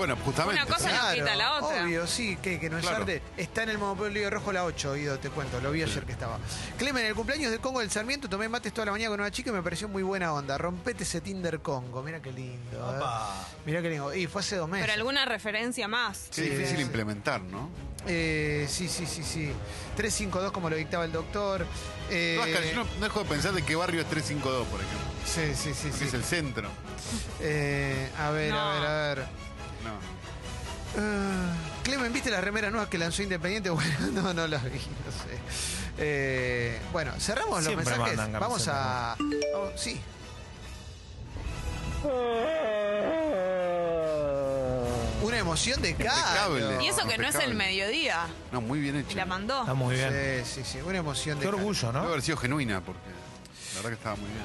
Bueno, 0.00 0.16
justamente. 0.24 0.62
Una 0.64 0.74
cosa 0.74 0.90
no 1.08 1.14
quita 1.14 1.36
la 1.36 1.52
otra. 1.58 1.84
Obvio, 1.84 2.06
sí, 2.06 2.38
que, 2.42 2.58
que 2.58 2.70
no 2.70 2.78
es 2.78 2.82
Claro. 2.86 3.00
arte. 3.02 3.20
Está 3.36 3.64
en 3.64 3.68
el 3.68 3.76
Monopolio 3.76 4.30
Rojo 4.30 4.50
la 4.50 4.64
8, 4.64 4.94
Guido, 4.94 5.18
te 5.18 5.28
cuento, 5.28 5.60
lo 5.60 5.70
vi 5.72 5.82
ayer 5.82 6.04
que 6.04 6.12
estaba. 6.12 6.38
Clemen, 6.78 7.04
el 7.04 7.14
cumpleaños 7.14 7.50
de 7.50 7.58
Congo 7.58 7.80
del 7.80 7.90
Sarmiento, 7.90 8.26
tomé 8.26 8.48
mates 8.48 8.72
toda 8.72 8.86
la 8.86 8.92
mañana 8.92 9.10
con 9.10 9.20
una 9.20 9.30
chica 9.30 9.50
y 9.50 9.52
me 9.52 9.62
pareció 9.62 9.88
muy 9.88 10.02
buena 10.02 10.32
onda. 10.32 10.56
Rompete 10.56 11.02
ese 11.02 11.20
Tinder 11.20 11.60
Congo, 11.60 12.02
mira 12.02 12.22
qué 12.22 12.32
lindo. 12.32 12.78
¿eh? 12.78 12.96
Opa. 12.96 13.46
Mira 13.66 13.82
qué 13.82 13.90
lindo. 13.90 14.14
Y 14.14 14.26
fue 14.26 14.40
hace 14.40 14.56
dos 14.56 14.70
meses. 14.70 14.86
Pero 14.86 14.98
alguna 14.98 15.26
referencia 15.26 15.86
más. 15.86 16.28
Qué 16.34 16.44
Sí, 16.44 16.48
difícil 16.48 16.76
sí. 16.76 16.82
implementar, 16.82 17.42
¿no? 17.42 17.68
Eh, 18.06 18.66
sí, 18.70 18.88
sí, 18.88 19.04
sí, 19.04 19.22
sí. 19.22 19.52
352 19.96 20.50
como 20.50 20.70
lo 20.70 20.76
dictaba 20.76 21.04
el 21.04 21.12
doctor. 21.12 21.66
Eh, 22.08 22.40
caras, 22.54 22.70
yo 22.70 22.76
no, 22.76 22.84
no 22.98 23.00
dejo 23.04 23.22
de 23.22 23.28
pensar 23.28 23.52
de 23.52 23.60
qué 23.62 23.76
barrio 23.76 24.00
es 24.00 24.08
352, 24.08 24.66
por 24.66 24.80
ejemplo. 24.80 24.98
sí, 25.26 25.54
sí, 25.54 25.74
sí, 25.74 25.90
Que 25.90 25.98
sí. 25.98 26.04
es 26.04 26.14
el 26.14 26.24
centro. 26.24 26.70
Eh, 27.40 28.08
a 28.18 28.30
ver, 28.30 28.50
No. 28.54 28.58
a 28.58 28.72
ver, 28.80 28.86
a 28.86 28.92
ver. 29.14 29.49
No. 29.84 29.92
Ah, 30.98 31.52
Clemen, 31.82 32.12
¿viste 32.12 32.30
las 32.30 32.42
remeras 32.42 32.70
nuevas 32.72 32.88
que 32.88 32.98
lanzó 32.98 33.22
Independiente? 33.22 33.70
Bueno, 33.74 33.92
no, 34.12 34.34
no 34.34 34.46
las 34.46 34.64
vi, 34.64 34.70
no 34.70 35.12
sé. 35.12 35.38
Eh, 35.98 36.80
bueno, 36.92 37.12
cerramos 37.18 37.62
los 37.64 37.76
mensajes. 37.76 38.16
mandan 38.16 38.40
Vamos 38.40 38.66
a. 38.68 39.16
vamos- 39.18 39.80
sí. 39.80 40.00
Una 45.22 45.38
emoción 45.38 45.80
de. 45.82 45.90
Impecable. 45.90 46.82
Y 46.84 46.88
eso 46.88 47.06
que 47.06 47.18
no 47.18 47.28
es 47.28 47.34
el 47.36 47.54
mediodía. 47.54 48.26
No, 48.52 48.60
muy 48.60 48.80
bien 48.80 48.96
Y 48.96 49.00
hecho. 49.00 49.16
la 49.16 49.26
mandó. 49.26 49.60
Está 49.60 49.74
muy 49.74 49.94
bien. 49.96 50.10
Sí, 50.44 50.62
sí, 50.62 50.72
sí. 50.72 50.78
Una 50.84 50.98
emoción 50.98 51.38
de 51.38 51.42
Qué 51.42 51.48
orgullo, 51.48 51.88
Debe 51.88 52.00
¿no? 52.00 52.08
haber 52.08 52.22
sido 52.22 52.36
genuina, 52.38 52.80
porque 52.80 53.00
la 53.74 53.76
verdad 53.76 53.88
que 53.90 53.94
estaba 53.96 54.16
muy 54.16 54.28
bien. 54.30 54.44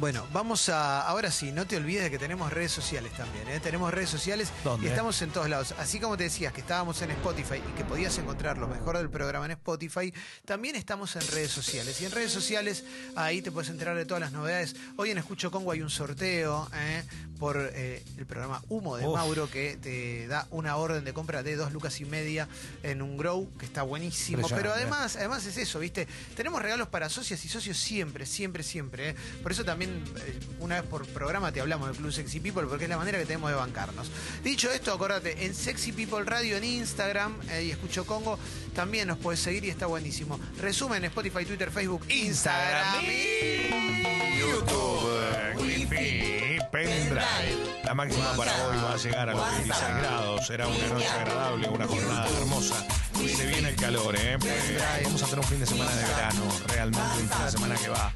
Bueno, 0.00 0.26
vamos 0.32 0.68
a. 0.68 1.02
Ahora 1.02 1.30
sí, 1.30 1.52
no 1.52 1.66
te 1.66 1.76
olvides 1.76 2.02
de 2.04 2.10
que 2.10 2.18
tenemos 2.18 2.52
redes 2.52 2.72
sociales 2.72 3.12
también. 3.12 3.46
¿eh? 3.48 3.60
Tenemos 3.60 3.94
redes 3.94 4.10
sociales 4.10 4.50
¿Dónde? 4.64 4.86
y 4.86 4.90
estamos 4.90 5.20
en 5.22 5.30
todos 5.30 5.48
lados. 5.48 5.72
Así 5.78 6.00
como 6.00 6.16
te 6.16 6.24
decías 6.24 6.52
que 6.52 6.62
estábamos 6.62 7.00
en 7.02 7.12
Spotify 7.12 7.62
y 7.68 7.76
que 7.76 7.84
podías 7.84 8.18
encontrar 8.18 8.58
lo 8.58 8.66
mejor 8.66 8.98
del 8.98 9.08
programa 9.08 9.44
en 9.46 9.52
Spotify, 9.52 10.12
también 10.44 10.74
estamos 10.74 11.14
en 11.14 11.22
redes 11.28 11.52
sociales. 11.52 12.00
Y 12.00 12.06
en 12.06 12.10
redes 12.10 12.32
sociales, 12.32 12.84
ahí 13.14 13.40
te 13.40 13.52
puedes 13.52 13.70
enterar 13.70 13.96
de 13.96 14.04
todas 14.04 14.20
las 14.20 14.32
novedades. 14.32 14.74
Hoy 14.96 15.10
en 15.10 15.18
Escucho 15.18 15.52
Congo 15.52 15.70
hay 15.70 15.80
un 15.80 15.90
sorteo 15.90 16.68
¿eh? 16.74 17.04
por 17.38 17.56
eh, 17.58 18.02
el 18.18 18.26
programa 18.26 18.62
Humo 18.68 18.96
de 18.96 19.06
Uf. 19.06 19.14
Mauro 19.14 19.48
que 19.48 19.76
te 19.76 20.26
da 20.26 20.48
una 20.50 20.76
orden 20.76 21.04
de 21.04 21.12
compra 21.12 21.44
de 21.44 21.54
dos 21.54 21.72
lucas 21.72 22.00
y 22.00 22.04
media 22.04 22.48
en 22.82 23.00
un 23.00 23.16
grow, 23.16 23.48
que 23.58 23.66
está 23.66 23.82
buenísimo. 23.82 24.48
Pero 24.48 24.72
además, 24.72 25.14
además 25.14 25.46
es 25.46 25.56
eso, 25.56 25.78
¿viste? 25.78 26.08
Tenemos 26.34 26.60
regalos 26.60 26.88
para 26.88 27.08
socias 27.08 27.44
y 27.44 27.48
socios 27.48 27.78
siempre, 27.78 28.26
siempre, 28.26 28.64
siempre. 28.64 29.10
¿eh? 29.10 29.16
Por 29.42 29.52
eso 29.52 29.64
también 29.64 29.83
eh, 29.90 30.38
una 30.60 30.80
vez 30.80 30.90
por 30.90 31.06
programa 31.06 31.52
te 31.52 31.60
hablamos 31.60 31.88
del 31.88 31.96
Club 31.96 32.12
Sexy 32.12 32.40
People 32.40 32.64
porque 32.66 32.84
es 32.84 32.90
la 32.90 32.96
manera 32.96 33.18
que 33.18 33.26
tenemos 33.26 33.50
de 33.50 33.56
bancarnos. 33.56 34.10
Dicho 34.42 34.70
esto, 34.70 34.92
acordate, 34.92 35.44
en 35.44 35.54
Sexy 35.54 35.92
People 35.92 36.24
Radio 36.24 36.56
en 36.56 36.64
Instagram 36.64 37.34
eh, 37.50 37.64
y 37.64 37.70
Escucho 37.70 38.04
Congo 38.06 38.38
también 38.74 39.08
nos 39.08 39.18
puedes 39.18 39.40
seguir 39.40 39.64
y 39.64 39.70
está 39.70 39.86
buenísimo. 39.86 40.38
Resumen 40.60 41.04
Spotify, 41.04 41.44
Twitter, 41.44 41.70
Facebook, 41.70 42.04
Instagram. 42.08 43.04
y 43.04 44.38
YouTube, 44.40 45.60
Wi-Fi, 45.60 46.58
pendrive. 46.72 47.74
La 47.84 47.94
máxima 47.94 48.32
para 48.36 48.52
hoy 48.66 48.76
va 48.76 48.94
a 48.94 48.96
llegar 48.96 49.28
a 49.28 49.32
los 49.32 49.50
26 49.50 49.80
grados. 49.98 50.46
Será 50.46 50.66
una 50.66 50.88
noche 50.88 51.08
agradable, 51.08 51.68
una 51.68 51.86
jornada 51.86 52.28
hermosa. 52.40 52.86
Se 53.14 53.46
viene 53.46 53.68
el 53.70 53.76
calor, 53.76 54.14
¿eh? 54.16 54.36
Eh, 54.44 55.00
Vamos 55.04 55.22
a 55.22 55.26
tener 55.26 55.38
un 55.38 55.44
fin 55.44 55.60
de 55.60 55.66
semana 55.66 55.90
de 55.92 56.04
verano. 56.04 56.42
Realmente 56.68 57.22
un 57.22 57.28
fin 57.28 57.44
de 57.44 57.50
semana 57.50 57.74
que 57.76 57.88
va 57.88 58.12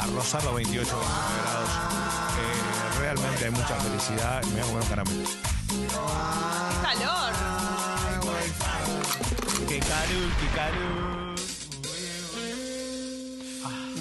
a 0.00 0.06
rozar 0.06 0.42
los 0.44 0.54
28, 0.54 0.96
29 0.96 1.42
grados. 1.42 1.70
Eh, 2.38 3.00
realmente 3.00 3.44
hay 3.44 3.50
mucha 3.50 3.76
felicidad. 3.76 4.42
Me 4.44 4.62
voy 4.62 4.62
a 4.62 4.64
comer 4.64 4.82
un 4.82 4.88
caramelo. 4.88 5.28
¡Qué 5.68 6.82
calor! 6.82 7.32
¡Qué 9.68 9.78
calor, 9.80 10.30
qué 10.40 10.48
calor! 10.56 11.32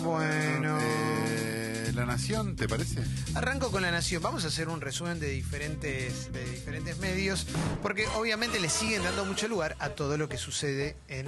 Bueno. 0.01 1.10
La 2.01 2.07
Nación, 2.07 2.55
¿te 2.55 2.67
parece? 2.67 2.99
Arranco 3.35 3.69
con 3.69 3.83
la 3.83 3.91
Nación. 3.91 4.23
Vamos 4.23 4.43
a 4.43 4.47
hacer 4.47 4.69
un 4.69 4.81
resumen 4.81 5.19
de 5.19 5.29
diferentes, 5.29 6.33
de 6.33 6.43
diferentes 6.49 6.97
medios, 6.97 7.45
porque 7.83 8.07
obviamente 8.17 8.59
le 8.59 8.69
siguen 8.69 9.03
dando 9.03 9.23
mucho 9.23 9.47
lugar 9.47 9.75
a 9.79 9.89
todo 9.89 10.17
lo 10.17 10.27
que 10.27 10.37
sucede 10.37 10.95
en 11.07 11.27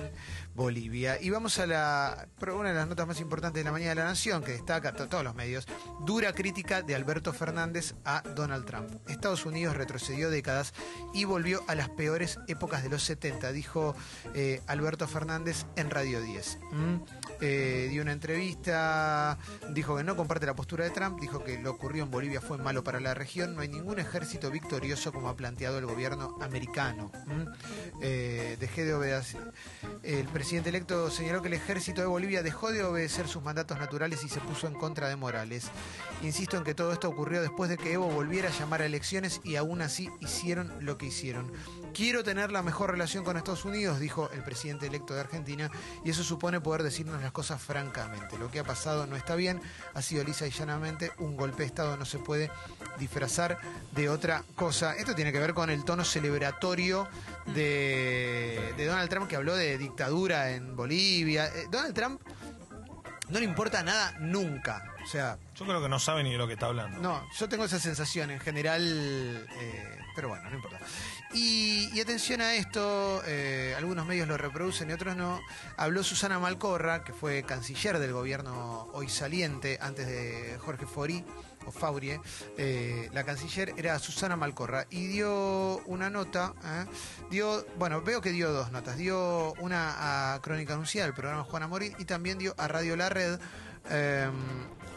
Bolivia. 0.56 1.22
Y 1.22 1.30
vamos 1.30 1.60
a 1.60 1.68
la 1.68 2.28
una 2.54 2.70
de 2.70 2.76
las 2.76 2.88
notas 2.88 3.06
más 3.08 3.20
importantes 3.20 3.60
de 3.62 3.66
la 3.66 3.72
mañana 3.72 3.90
de 3.92 3.96
la 3.96 4.06
Nación, 4.06 4.44
que 4.44 4.52
destaca 4.54 4.94
to- 4.94 5.08
todos 5.08 5.24
los 5.24 5.36
medios, 5.36 5.68
dura 6.06 6.34
crítica 6.34 6.82
de 6.82 6.96
Alberto 6.96 7.34
Fernández 7.34 7.94
a 8.04 8.22
Donald 8.36 8.66
Trump. 8.66 8.90
Estados 9.10 9.46
Unidos 9.46 9.76
retrocedió 9.76 10.30
décadas 10.32 10.74
y 11.14 11.26
volvió 11.26 11.64
a 11.68 11.76
las 11.76 11.90
peores 11.90 12.40
épocas 12.48 12.82
de 12.84 12.90
los 12.90 13.04
70, 13.04 13.52
dijo 13.52 13.96
eh, 14.34 14.62
Alberto 14.68 15.08
Fernández 15.08 15.66
en 15.76 15.90
Radio 15.92 16.22
10. 16.22 16.58
¿Mm? 16.72 16.96
Eh, 17.42 17.88
dio 17.90 18.02
una 18.02 18.12
entrevista, 18.14 19.38
dijo 19.72 19.98
que 19.98 20.04
no 20.04 20.16
comparte 20.16 20.46
la 20.46 20.54
postura 20.64 20.86
de 20.86 20.92
Trump, 20.92 21.20
dijo 21.20 21.44
que 21.44 21.60
lo 21.60 21.72
ocurrido 21.72 22.06
en 22.06 22.12
Bolivia 22.12 22.40
fue 22.40 22.58
malo 22.58 22.86
para 22.86 23.02
la 23.02 23.14
región, 23.14 23.54
no 23.54 23.60
hay 23.60 23.68
ningún 23.68 24.00
ejército 24.00 24.50
victorioso 24.50 25.12
como 25.12 25.28
ha 25.28 25.36
planteado 25.36 25.78
el 25.78 25.86
gobierno 25.86 26.38
americano. 26.40 27.12
¿Mm? 27.26 27.44
Eh, 28.02 28.56
dejé 28.62 28.86
de 28.86 28.94
obedecer. 28.94 29.52
El 30.04 30.26
presidente 30.30 30.70
electo 30.70 31.12
señaló 31.12 31.42
que 31.42 31.50
el 31.50 31.56
ejército 31.56 32.00
de 32.00 32.08
Bolivia 32.08 32.44
dejó 32.44 32.72
de 32.72 32.82
obedecer 32.82 33.28
sus 33.28 33.44
mandatos 33.44 33.78
naturales 33.78 34.24
y 34.24 34.30
se 34.30 34.40
puso 34.40 34.68
en 34.68 34.76
contra 34.76 35.10
de 35.10 35.18
Morales. 35.18 35.70
Insisto 36.22 36.56
en 36.56 36.64
que 36.64 36.74
todo 36.74 36.94
esto 36.94 37.10
ocurrió 37.10 37.42
después 37.42 37.70
de 37.70 37.78
que 37.78 37.92
Evo 37.92 38.08
volviera 38.08 38.48
a 38.48 38.58
llamar 38.58 38.84
a 38.84 38.86
elecciones 38.86 39.42
y 39.44 39.58
aún 39.58 39.82
así 39.82 40.10
hicieron 40.22 40.74
lo 40.80 40.98
que 40.98 41.08
hicieron. 41.08 41.52
Quiero 41.94 42.24
tener 42.24 42.52
la 42.52 42.64
mejor 42.64 42.90
relación 42.90 43.26
con 43.26 43.38
Estados 43.38 43.66
Unidos, 43.66 44.00
dijo 44.00 44.30
el 44.34 44.44
presidente 44.44 44.88
electo 44.88 45.14
de 45.14 45.20
Argentina, 45.20 45.70
y 46.04 46.10
eso 46.10 46.24
supone 46.24 46.60
poder 46.60 46.82
decirnos 46.82 47.22
las 47.22 47.32
cosas 47.32 47.62
francamente. 47.62 48.40
Lo 48.40 48.50
que 48.50 48.60
ha 48.60 48.64
pasado 48.64 49.06
no 49.06 49.16
está 49.16 49.36
bien, 49.36 49.62
ha 49.94 50.02
sido 50.02 50.24
lisa 50.24 50.48
y 50.48 50.53
llanamente 50.58 51.12
un 51.20 51.36
golpe 51.36 51.64
de 51.64 51.68
Estado, 51.68 51.98
no 51.98 52.06
se 52.06 52.20
puede 52.20 52.52
disfrazar 53.00 53.58
de 53.92 54.10
otra 54.10 54.44
cosa. 54.56 54.96
Esto 54.96 55.16
tiene 55.16 55.32
que 55.32 55.40
ver 55.40 55.54
con 55.54 55.70
el 55.70 55.84
tono 55.84 56.06
celebratorio 56.06 57.08
de, 57.54 58.74
de 58.78 58.86
Donald 58.86 59.10
Trump 59.10 59.28
que 59.28 59.36
habló 59.36 59.56
de 59.56 59.78
dictadura 59.78 60.52
en 60.52 60.76
Bolivia. 60.76 61.48
Eh, 61.48 61.68
Donald 61.70 61.94
Trump 61.94 62.22
no 63.34 63.40
le 63.40 63.46
importa 63.46 63.82
nada 63.84 64.14
nunca. 64.20 64.84
O 65.04 65.08
sea, 65.08 65.38
Yo 65.56 65.66
creo 65.66 65.82
que 65.82 65.90
no 65.90 66.00
sabe 66.00 66.24
ni 66.24 66.32
de 66.32 66.38
lo 66.38 66.48
que 66.48 66.54
está 66.54 66.68
hablando. 66.68 67.00
no, 67.02 67.28
yo 67.38 67.50
tengo 67.50 67.66
esa 67.66 67.80
sensación 67.80 68.30
en 68.32 68.40
general, 68.40 68.82
eh, 69.60 69.98
pero 70.16 70.30
bueno, 70.30 70.50
no 70.50 70.56
importa. 70.56 70.80
Y, 71.34 71.90
y 71.94 72.00
atención 72.00 72.40
a 72.42 72.54
esto, 72.54 73.24
eh, 73.26 73.74
algunos 73.76 74.06
medios 74.06 74.28
lo 74.28 74.38
reproducen 74.38 74.90
y 74.92 74.94
otros 74.94 75.16
no. 75.16 75.42
Habló 75.78 76.04
Susana 76.04 76.38
Malcorra, 76.40 77.04
que 77.04 77.12
fue 77.12 77.44
canciller 77.44 77.98
del 78.00 78.14
gobierno 78.14 78.88
hoy 78.94 79.10
saliente, 79.10 79.80
antes 79.82 80.06
de 80.08 80.58
Jorge 80.60 80.86
Fori, 80.86 81.26
o 81.66 81.72
Faurie. 81.72 82.20
Eh, 82.58 83.10
la 83.14 83.24
canciller 83.24 83.74
era 83.78 83.98
Susana 84.00 84.36
Malcorra 84.36 84.86
y 84.90 85.08
dio 85.08 85.78
una 85.86 86.10
nota, 86.10 86.54
¿eh? 86.64 86.86
dio, 87.30 87.66
bueno, 87.78 88.02
veo 88.02 88.22
que 88.22 88.32
dio 88.32 88.52
dos 88.52 88.72
notas. 88.72 88.98
Dio 88.98 89.54
una 89.60 90.34
a 90.36 90.42
Crónica 90.42 90.74
Anunciada, 90.74 91.08
el 91.08 91.14
programa 91.14 91.44
Juana 91.44 91.68
Morín, 91.68 91.94
y 91.98 92.06
también 92.06 92.38
dio 92.38 92.54
a 92.58 92.68
Radio 92.68 92.96
La 92.96 93.10
Red. 93.10 93.40
eh, 93.90 94.30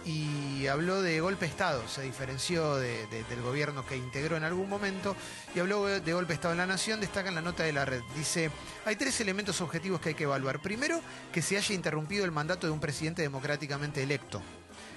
y 0.04 0.68
habló 0.68 1.02
de 1.02 1.20
golpe 1.20 1.46
de 1.46 1.50
Estado, 1.50 1.82
se 1.88 2.02
diferenció 2.02 2.76
de- 2.76 3.08
de- 3.08 3.25
del 3.25 3.42
gobierno 3.42 3.85
que 3.85 3.96
integró 3.96 4.37
en 4.37 4.44
algún 4.44 4.68
momento 4.68 5.16
y 5.52 5.58
habló 5.58 5.85
de 5.87 6.12
golpe 6.12 6.28
de 6.28 6.35
Estado 6.35 6.52
en 6.52 6.58
la 6.58 6.66
Nación, 6.66 7.00
destaca 7.00 7.28
en 7.28 7.35
la 7.35 7.42
nota 7.42 7.64
de 7.64 7.73
la 7.73 7.85
red. 7.85 8.00
Dice, 8.14 8.52
hay 8.85 8.94
tres 8.94 9.20
elementos 9.20 9.61
objetivos 9.61 10.00
que 10.00 10.11
hay 10.11 10.14
que 10.14 10.23
evaluar. 10.23 10.62
Primero, 10.62 11.00
que 11.32 11.42
se 11.42 11.56
haya 11.56 11.75
interrumpido 11.75 12.25
el 12.25 12.30
mandato 12.30 12.68
de 12.68 12.73
un 12.73 12.78
presidente 12.78 13.23
democráticamente 13.23 14.00
electo. 14.00 14.40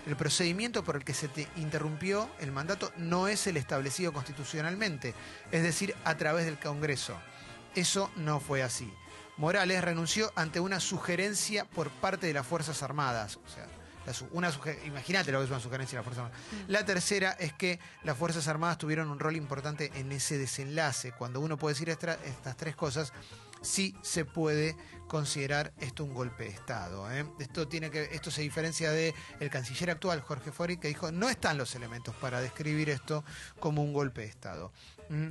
El 0.06 0.16
procedimiento 0.16 0.84
por 0.84 0.96
el 0.96 1.04
que 1.04 1.14
se 1.14 1.28
te 1.28 1.48
interrumpió 1.58 2.30
el 2.40 2.52
mandato 2.52 2.92
no 2.98 3.28
es 3.28 3.46
el 3.48 3.58
establecido 3.58 4.14
constitucionalmente, 4.14 5.14
es 5.52 5.64
decir, 5.64 5.96
a 6.04 6.16
través 6.16 6.46
del 6.46 6.60
Congreso. 6.60 7.16
Eso 7.76 8.12
no 8.16 8.40
fue 8.40 8.64
así. 8.64 8.92
Morales 9.38 9.84
renunció 9.84 10.32
ante 10.36 10.60
una 10.60 10.80
sugerencia 10.80 11.66
por 11.66 11.90
parte 11.90 12.28
de 12.28 12.34
las 12.34 12.46
Fuerzas 12.46 12.84
Armadas. 12.84 13.38
O 13.38 13.50
sea, 13.50 13.68
una 14.32 14.52
imagínate 14.86 15.32
lo 15.32 15.40
que 15.40 15.46
es 15.46 15.52
una 15.52 15.60
sugerencia 15.60 15.98
de 15.98 16.04
las 16.04 16.06
Fuerzas 16.06 16.26
Armadas. 16.26 16.68
La 16.68 16.86
tercera 16.86 17.32
es 17.40 17.54
que 17.54 17.80
las 18.04 18.18
Fuerzas 18.18 18.48
Armadas 18.48 18.78
tuvieron 18.78 19.10
un 19.10 19.20
rol 19.20 19.36
importante 19.36 19.92
en 19.96 20.12
ese 20.12 20.38
desenlace. 20.38 21.12
Cuando 21.12 21.40
uno 21.40 21.58
puede 21.58 21.76
decir 21.76 21.90
estas 21.90 22.58
tres 22.58 22.76
cosas, 22.76 23.14
sí 23.62 23.96
se 24.02 24.26
puede 24.26 24.76
considerar 25.08 25.74
esto 25.80 26.06
un 26.06 26.14
golpe 26.14 26.46
de 26.46 26.52
Estado. 26.52 27.12
¿eh? 27.12 27.26
Esto, 27.40 27.68
tiene 27.68 27.90
que, 27.92 28.10
esto 28.12 28.32
se 28.32 28.42
diferencia 28.42 28.92
de 28.92 29.14
el 29.40 29.50
canciller 29.50 29.90
actual, 29.90 30.22
Jorge 30.22 30.52
Fori, 30.52 30.78
que 30.78 30.88
dijo 30.88 31.12
no 31.12 31.30
están 31.30 31.58
los 31.58 31.76
elementos 31.76 32.16
para 32.16 32.40
describir 32.42 32.90
esto 32.90 33.26
como 33.60 33.84
un 33.84 33.92
golpe 33.92 34.22
de 34.22 34.28
Estado. 34.28 34.72
¿Mm? 35.10 35.30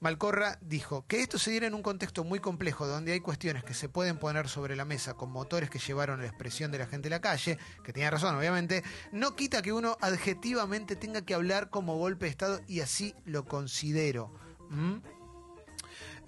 Malcorra 0.00 0.58
dijo 0.62 1.04
que 1.06 1.20
esto 1.20 1.38
se 1.38 1.50
diera 1.50 1.66
en 1.66 1.74
un 1.74 1.82
contexto 1.82 2.24
muy 2.24 2.40
complejo 2.40 2.86
donde 2.86 3.12
hay 3.12 3.20
cuestiones 3.20 3.64
que 3.64 3.74
se 3.74 3.90
pueden 3.90 4.16
poner 4.16 4.48
sobre 4.48 4.74
la 4.74 4.86
mesa 4.86 5.12
con 5.12 5.30
motores 5.30 5.68
que 5.68 5.78
llevaron 5.78 6.20
a 6.20 6.22
la 6.22 6.28
expresión 6.28 6.72
de 6.72 6.78
la 6.78 6.86
gente 6.86 7.08
en 7.08 7.12
la 7.12 7.20
calle, 7.20 7.58
que 7.84 7.92
tenía 7.92 8.10
razón 8.10 8.34
obviamente, 8.34 8.82
no 9.12 9.36
quita 9.36 9.60
que 9.60 9.74
uno 9.74 9.98
adjetivamente 10.00 10.96
tenga 10.96 11.20
que 11.20 11.34
hablar 11.34 11.68
como 11.68 11.98
golpe 11.98 12.24
de 12.24 12.30
Estado 12.30 12.60
y 12.66 12.80
así 12.80 13.14
lo 13.26 13.44
considero. 13.44 14.32
¿Mm? 14.70 15.00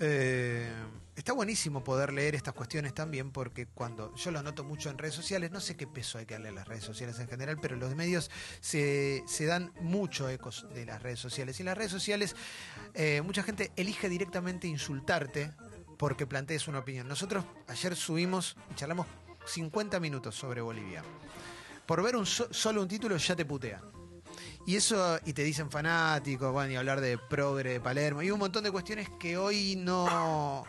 Eh, 0.00 0.68
está 1.14 1.32
buenísimo 1.32 1.84
poder 1.84 2.12
leer 2.12 2.34
estas 2.34 2.54
cuestiones 2.54 2.94
también 2.94 3.30
porque 3.30 3.66
cuando 3.66 4.14
yo 4.16 4.30
lo 4.30 4.42
noto 4.42 4.64
mucho 4.64 4.90
en 4.90 4.98
redes 4.98 5.14
sociales, 5.14 5.50
no 5.50 5.60
sé 5.60 5.76
qué 5.76 5.86
peso 5.86 6.18
hay 6.18 6.26
que 6.26 6.34
darle 6.34 6.48
a 6.48 6.52
las 6.52 6.66
redes 6.66 6.84
sociales 6.84 7.18
en 7.20 7.28
general, 7.28 7.58
pero 7.60 7.76
los 7.76 7.94
medios 7.94 8.30
se, 8.60 9.22
dan 9.46 9.72
mucho 9.80 10.28
ecos 10.28 10.66
de 10.74 10.86
las 10.86 11.02
redes 11.02 11.20
sociales. 11.20 11.58
Y 11.58 11.62
en 11.62 11.66
las 11.66 11.78
redes 11.78 11.92
sociales 11.92 12.34
eh, 12.94 13.20
mucha 13.22 13.42
gente 13.42 13.70
elige 13.76 14.08
directamente 14.08 14.66
insultarte 14.66 15.52
porque 15.98 16.26
plantees 16.26 16.66
una 16.66 16.80
opinión. 16.80 17.06
Nosotros 17.06 17.44
ayer 17.68 17.94
subimos 17.94 18.56
y 18.70 18.74
charlamos 18.74 19.06
50 19.46 20.00
minutos 20.00 20.34
sobre 20.34 20.60
Bolivia. 20.60 21.02
Por 21.86 22.02
ver 22.02 22.16
un 22.16 22.26
so- 22.26 22.52
solo 22.52 22.80
un 22.82 22.88
título 22.88 23.16
ya 23.16 23.36
te 23.36 23.44
putea. 23.44 23.80
Y 24.64 24.76
eso, 24.76 25.18
y 25.24 25.32
te 25.32 25.42
dicen 25.42 25.70
fanático, 25.70 26.52
bueno, 26.52 26.72
y 26.72 26.76
hablar 26.76 27.00
de 27.00 27.18
progre 27.18 27.72
de 27.74 27.80
Palermo, 27.80 28.22
y 28.22 28.30
un 28.30 28.38
montón 28.38 28.62
de 28.62 28.70
cuestiones 28.70 29.08
que 29.18 29.36
hoy 29.36 29.74
no, 29.76 30.64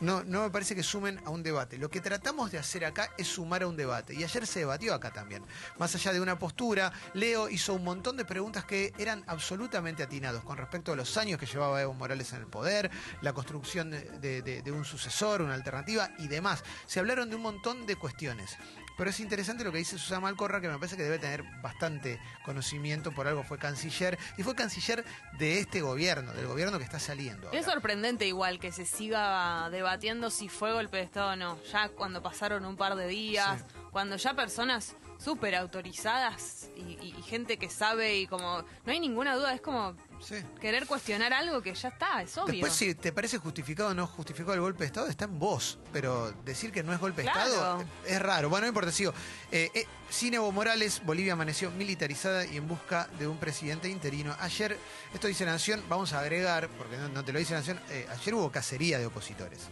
no, 0.00 0.24
no 0.24 0.40
me 0.42 0.50
parece 0.50 0.74
que 0.74 0.82
sumen 0.82 1.20
a 1.26 1.28
un 1.30 1.42
debate. 1.42 1.76
Lo 1.76 1.90
que 1.90 2.00
tratamos 2.00 2.50
de 2.50 2.58
hacer 2.58 2.86
acá 2.86 3.10
es 3.18 3.28
sumar 3.28 3.62
a 3.62 3.66
un 3.66 3.76
debate. 3.76 4.14
Y 4.14 4.24
ayer 4.24 4.46
se 4.46 4.60
debatió 4.60 4.94
acá 4.94 5.10
también. 5.12 5.44
Más 5.78 5.94
allá 5.94 6.14
de 6.14 6.20
una 6.22 6.38
postura, 6.38 6.90
Leo 7.12 7.50
hizo 7.50 7.74
un 7.74 7.84
montón 7.84 8.16
de 8.16 8.24
preguntas 8.24 8.64
que 8.64 8.94
eran 8.96 9.22
absolutamente 9.26 10.02
atinados 10.02 10.42
con 10.42 10.56
respecto 10.56 10.92
a 10.92 10.96
los 10.96 11.14
años 11.18 11.38
que 11.38 11.44
llevaba 11.44 11.82
Evo 11.82 11.92
Morales 11.92 12.32
en 12.32 12.40
el 12.40 12.46
poder, 12.46 12.90
la 13.20 13.34
construcción 13.34 13.90
de- 13.90 14.40
de- 14.40 14.62
de 14.62 14.72
un 14.72 14.86
sucesor, 14.86 15.42
una 15.42 15.52
alternativa 15.52 16.08
y 16.18 16.26
demás. 16.28 16.64
Se 16.86 17.00
hablaron 17.00 17.28
de 17.28 17.36
un 17.36 17.42
montón 17.42 17.84
de 17.84 17.96
cuestiones. 17.96 18.56
Pero 18.96 19.10
es 19.10 19.20
interesante 19.20 19.62
lo 19.64 19.72
que 19.72 19.78
dice 19.78 19.98
Susana 19.98 20.20
Malcorra, 20.20 20.60
que 20.60 20.68
me 20.68 20.76
parece 20.78 20.96
que 20.96 21.02
debe 21.02 21.18
tener 21.18 21.42
bastante 21.62 22.18
conocimiento, 22.44 23.12
por 23.12 23.26
algo 23.26 23.42
fue 23.44 23.58
canciller, 23.58 24.18
y 24.38 24.42
fue 24.42 24.54
canciller 24.54 25.04
de 25.38 25.58
este 25.60 25.80
gobierno, 25.82 26.32
del 26.32 26.46
gobierno 26.46 26.78
que 26.78 26.84
está 26.84 26.98
saliendo. 26.98 27.50
Es 27.52 27.66
sorprendente 27.66 28.26
igual 28.26 28.58
que 28.58 28.72
se 28.72 28.86
siga 28.86 29.68
debatiendo 29.70 30.30
si 30.30 30.48
fue 30.48 30.72
golpe 30.72 30.96
de 30.96 31.02
Estado 31.02 31.32
o 31.32 31.36
no. 31.36 31.62
Ya 31.72 31.88
cuando 31.90 32.22
pasaron 32.22 32.64
un 32.64 32.76
par 32.76 32.96
de 32.96 33.06
días, 33.06 33.64
cuando 33.90 34.16
ya 34.16 34.34
personas 34.34 34.94
súper 35.18 35.54
autorizadas 35.54 36.68
y, 36.76 36.80
y- 37.02 37.14
y 37.18 37.22
gente 37.22 37.56
que 37.58 37.70
sabe 37.70 38.16
y 38.18 38.26
como... 38.26 38.62
No 38.84 38.92
hay 38.92 39.00
ninguna 39.00 39.34
duda, 39.34 39.54
es 39.54 39.60
como 39.62 39.94
Sí. 40.20 40.36
querer 40.60 40.86
cuestionar 40.86 41.32
algo 41.32 41.62
que 41.62 41.74
ya 41.74 41.88
está, 41.88 42.22
es 42.22 42.36
obvio. 42.38 42.52
Después, 42.52 42.72
si 42.72 42.94
te 42.94 43.12
parece 43.12 43.38
justificado 43.38 43.90
o 43.90 43.94
no 43.94 44.06
justificado 44.06 44.54
el 44.54 44.60
golpe 44.60 44.80
de 44.80 44.86
Estado, 44.86 45.06
está 45.08 45.26
en 45.26 45.38
vos. 45.38 45.78
Pero 45.92 46.32
decir 46.44 46.72
que 46.72 46.82
no 46.82 46.92
es 46.92 46.98
golpe 46.98 47.22
de 47.22 47.30
Claro. 47.30 47.50
Estado 47.50 47.84
es 48.06 48.20
raro. 48.22 48.48
Bueno, 48.48 48.62
no 48.64 48.68
importa, 48.68 48.90
sigo. 48.92 49.12
Eh, 49.52 49.70
eh, 49.74 49.86
sin 50.10 50.34
Evo 50.34 50.50
Morales, 50.52 51.02
Bolivia 51.04 51.34
amaneció 51.34 51.70
militarizada 51.70 52.44
y 52.44 52.56
en 52.56 52.66
busca 52.66 53.08
de 53.18 53.26
un 53.28 53.38
presidente 53.38 53.88
interino. 53.88 54.34
Ayer, 54.40 54.78
esto 55.14 55.28
dice 55.28 55.44
Nación, 55.44 55.82
vamos 55.88 56.12
a 56.12 56.20
agregar, 56.20 56.68
porque 56.76 56.96
no, 56.96 57.08
no 57.08 57.24
te 57.24 57.32
lo 57.32 57.38
dice 57.38 57.54
Nación, 57.54 57.80
eh, 57.90 58.06
ayer 58.10 58.34
hubo 58.34 58.50
cacería 58.50 58.98
de 58.98 59.06
opositores. 59.06 59.68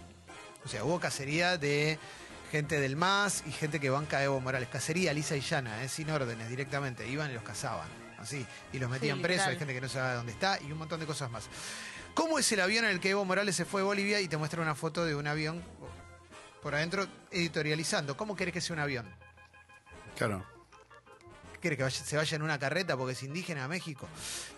O 0.64 0.68
sea, 0.68 0.84
hubo 0.84 0.98
cacería 0.98 1.58
de 1.58 1.98
gente 2.54 2.78
del 2.78 2.94
MAS 2.94 3.42
y 3.48 3.50
gente 3.50 3.80
que 3.80 3.90
banca 3.90 4.18
a 4.18 4.22
Evo 4.22 4.40
Morales. 4.40 4.68
Cacería 4.68 5.12
lisa 5.12 5.34
y 5.34 5.40
llana, 5.40 5.82
eh, 5.82 5.88
sin 5.88 6.08
órdenes, 6.08 6.48
directamente. 6.48 7.04
Iban 7.08 7.28
y 7.32 7.34
los 7.34 7.42
cazaban. 7.42 7.88
Así. 8.16 8.46
Y 8.72 8.78
los 8.78 8.88
metían 8.88 9.16
Sí, 9.16 9.22
presos. 9.24 9.48
Hay 9.48 9.56
gente 9.56 9.74
que 9.74 9.80
no 9.80 9.88
sabe 9.88 10.14
dónde 10.14 10.30
está 10.30 10.60
y 10.62 10.70
un 10.70 10.78
montón 10.78 11.00
de 11.00 11.06
cosas 11.06 11.28
más. 11.32 11.48
¿Cómo 12.14 12.38
es 12.38 12.52
el 12.52 12.60
avión 12.60 12.84
en 12.84 12.92
el 12.92 13.00
que 13.00 13.10
Evo 13.10 13.24
Morales 13.24 13.56
se 13.56 13.64
fue 13.64 13.80
a 13.80 13.84
Bolivia 13.84 14.20
y 14.20 14.28
te 14.28 14.36
muestra 14.36 14.62
una 14.62 14.76
foto 14.76 15.04
de 15.04 15.16
un 15.16 15.26
avión 15.26 15.64
por 16.62 16.76
adentro 16.76 17.08
editorializando? 17.32 18.16
¿Cómo 18.16 18.36
querés 18.36 18.54
que 18.54 18.60
sea 18.60 18.74
un 18.74 18.80
avión? 18.80 19.12
Claro. 20.16 20.46
¿Qué 21.64 21.70
¿Querés 21.70 21.78
que 21.78 21.82
vaya- 21.84 22.04
se 22.04 22.16
vaya 22.18 22.36
en 22.36 22.42
una 22.42 22.58
carreta 22.58 22.94
porque 22.94 23.14
es 23.14 23.22
indígena 23.22 23.64
a 23.64 23.68
México? 23.68 24.06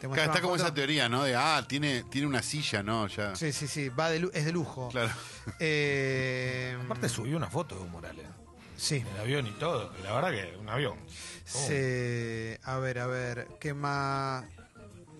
Te 0.01 0.09
muestra 0.09 0.25
Claro, 0.25 0.33
está 0.33 0.43
como 0.43 0.55
foto. 0.55 0.65
esa 0.67 0.75
teoría, 0.75 1.09
¿no? 1.09 1.23
De, 1.23 1.37
ah, 1.37 1.65
tiene, 1.69 2.03
tiene 2.11 2.27
una 2.27 2.43
silla, 2.43 2.83
¿no? 2.83 3.07
Ya. 3.07 3.37
Sí, 3.37 3.53
sí, 3.53 3.69
sí, 3.69 3.91
va 3.91 4.11
de 4.11 4.29
es 4.35 4.45
de 4.45 4.51
lujo. 4.51 4.89
Claro. 4.89 5.11
Eh, 5.61 6.77
Aparte 6.85 7.09
subió 7.09 7.37
una 7.37 7.49
foto 7.49 7.77
de 7.77 7.83
Evo 7.83 7.91
Morales. 7.91 8.27
sí. 8.77 9.05
El 9.15 9.21
avión 9.21 9.47
y 9.47 9.53
todo. 9.53 9.93
La 10.03 10.15
verdad 10.15 10.33
que 10.33 10.57
un 10.57 10.69
avión. 10.69 10.99
Se- 11.45 12.59
a 12.65 12.79
ver, 12.79 12.99
a 12.99 13.07
ver, 13.07 13.47
¿qué 13.61 13.73
más? 13.73 14.45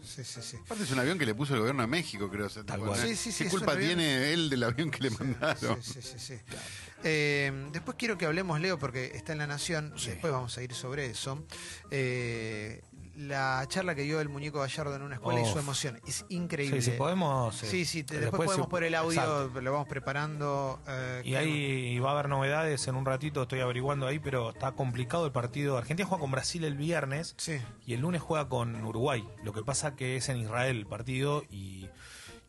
Sí, 0.07 0.23
sí, 0.25 0.41
sí. 0.41 0.57
Aparte 0.65 0.85
es 0.85 0.91
un 0.93 0.99
avión 1.01 1.19
que 1.19 1.27
le 1.27 1.35
puso 1.35 1.55
el 1.55 1.61
gobierno 1.61 1.83
de 1.83 1.89
México, 1.89 2.31
creo. 2.31 2.47
o 2.47 2.49
sea, 2.49 2.65
Tal 2.65 2.81
cual. 2.81 2.99
Sí, 3.17 3.31
¿Qué 3.37 3.49
culpa 3.51 3.73
avión. 3.73 3.89
tiene 3.97 4.33
él 4.33 4.49
del 4.49 4.63
avión 4.63 4.91
que 4.91 5.01
le 5.03 5.11
mandaron? 5.11 5.83
Sí, 5.83 5.95
sí, 5.95 6.03
sí, 6.03 6.19
sí. 6.19 6.35
Eh, 7.05 7.69
después 7.73 7.97
quiero 7.99 8.17
que 8.17 8.25
hablemos, 8.27 8.61
Leo, 8.61 8.79
porque 8.79 9.13
está 9.15 9.33
en 9.33 9.39
La 9.39 9.47
Nación, 9.47 9.93
Sí. 9.97 10.11
después 10.11 10.33
vamos 10.33 10.57
a 10.57 10.63
ir 10.63 10.73
sobre 10.75 11.07
eso. 11.07 11.45
Eh, 11.91 12.83
la 13.17 13.65
charla 13.69 13.95
que 13.95 14.03
dio 14.03 14.21
el 14.21 14.29
muñeco 14.29 14.61
Gallardo 14.61 14.95
en 14.95 15.03
una 15.03 15.15
escuela 15.15 15.41
y 15.41 15.47
su 15.47 15.59
emoción. 15.59 15.99
Es 16.07 16.25
increíble. 16.29 16.83
Sí, 16.83 16.91
sí, 16.93 16.97
podemos. 16.99 17.63
eh, 17.63 17.67
Sí, 17.67 17.85
sí, 17.85 18.05
te- 18.05 18.19
después, 18.21 18.47
podemos 18.47 18.67
sí, 18.67 18.71
poner 18.71 18.89
el 18.89 18.95
audio, 18.95 19.21
exacto. 19.21 19.61
lo 19.61 19.73
vamos 19.73 19.89
preparando. 19.89 20.79
eh, 20.87 21.23
Y 21.25 21.35
ahí 21.35 21.99
va 21.99 22.11
a 22.11 22.13
haber 22.13 22.29
novedades 22.29 22.87
en 22.89 22.95
un 22.95 23.07
ratito, 23.07 23.43
estoy 23.43 23.61
averiguando 23.61 24.07
ahí, 24.07 24.19
pero 24.19 24.51
está 24.51 24.73
complicado 24.73 25.25
el 25.27 25.33
partido. 25.33 25.79
Argentina 25.79 26.07
juega 26.09 26.21
con 26.21 26.31
Brasil 26.31 26.65
el 26.65 26.77
viernes 26.77 27.35
Sí. 27.39 27.59
y 27.87 27.95
el 27.95 28.01
lunes 28.01 28.21
juega 28.23 28.49
con 28.49 28.85
Uruguay. 28.85 29.27
Lo 29.45 29.53
que 29.53 29.63
pasa 29.63 29.97
que 29.97 30.17
es 30.17 30.29
en 30.29 30.37
Israel 30.39 30.77
el 30.77 30.87
partido 30.87 31.43
y, 31.51 31.89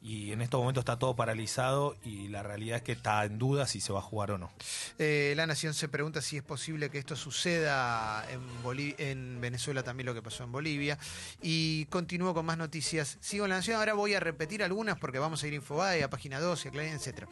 y 0.01 0.32
en 0.32 0.42
estos 0.42 0.60
momentos 0.60 0.82
está 0.84 0.98
todo 1.00 1.16
paralizado 1.16 1.96
y 2.04 2.27
la 2.27 2.44
realidad 2.44 2.77
es 2.77 2.84
que 2.84 2.92
está 2.94 3.25
en 3.25 3.38
duda 3.39 3.66
si 3.68 3.82
se 3.82 3.92
va 3.92 4.00
a 4.00 4.01
jugar 4.04 4.32
o 4.32 4.38
no. 4.38 4.51
Eh, 5.00 5.34
la 5.36 5.46
Nación 5.48 5.74
se 5.74 5.88
pregunta 5.89 6.22
si 6.22 6.38
es 6.38 6.44
posible 6.44 6.89
que 6.89 6.98
esto 7.00 7.16
suceda 7.16 8.25
en, 8.32 8.39
Boli- 8.63 8.96
en 8.98 9.42
Venezuela 9.42 9.84
también 9.84 10.06
lo 10.06 10.13
que 10.13 10.22
pasó 10.22 10.44
en 10.44 10.51
Bolivia. 10.51 10.98
Y 11.42 11.86
continúo 11.86 12.34
con 12.34 12.46
más 12.46 12.58
noticias. 12.58 13.18
Sigo 13.22 13.46
en 13.46 13.50
La 13.50 13.58
Nación, 13.58 13.77
ahora 13.77 13.94
voy 13.94 14.13
a 14.13 14.20
repetir 14.20 14.63
algunas 14.63 14.98
porque 15.00 15.20
vamos 15.20 15.44
a 15.44 15.48
ir 15.48 15.54
a 15.54 15.56
Infobae, 15.58 16.04
a 16.04 16.10
Página 16.10 16.39
12, 16.39 16.70
a 16.70 16.72
Clarín, 16.72 16.94
etc. 16.94 17.25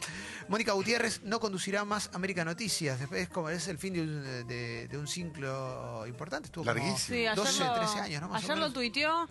Mónica 0.50 0.74
Gutiérrez 0.74 1.22
no 1.24 1.40
conducirá 1.40 1.86
más 1.86 2.10
América 2.14 2.44
Noticias. 2.44 3.00
Después 3.00 3.22
es, 3.22 3.30
como, 3.30 3.50
es 3.50 3.68
el 3.68 3.78
fin 3.78 3.94
de 3.94 4.02
un, 4.02 4.48
de- 4.48 4.88
de 4.88 4.98
un 4.98 5.08
ciclo 5.08 6.06
importante. 6.08 6.48
Estuvo 6.48 6.64
como 6.66 6.74
Larguísimo. 6.76 6.98
Sí, 7.16 7.28
ayer, 7.28 7.36
12, 7.36 7.64
lo, 7.64 7.74
13 7.76 8.00
años, 8.00 8.22
¿no? 8.22 8.30
Más 8.30 8.44
o 8.44 8.46
ayer 8.46 8.58
lo 8.58 8.72
tuiteó 8.74 9.28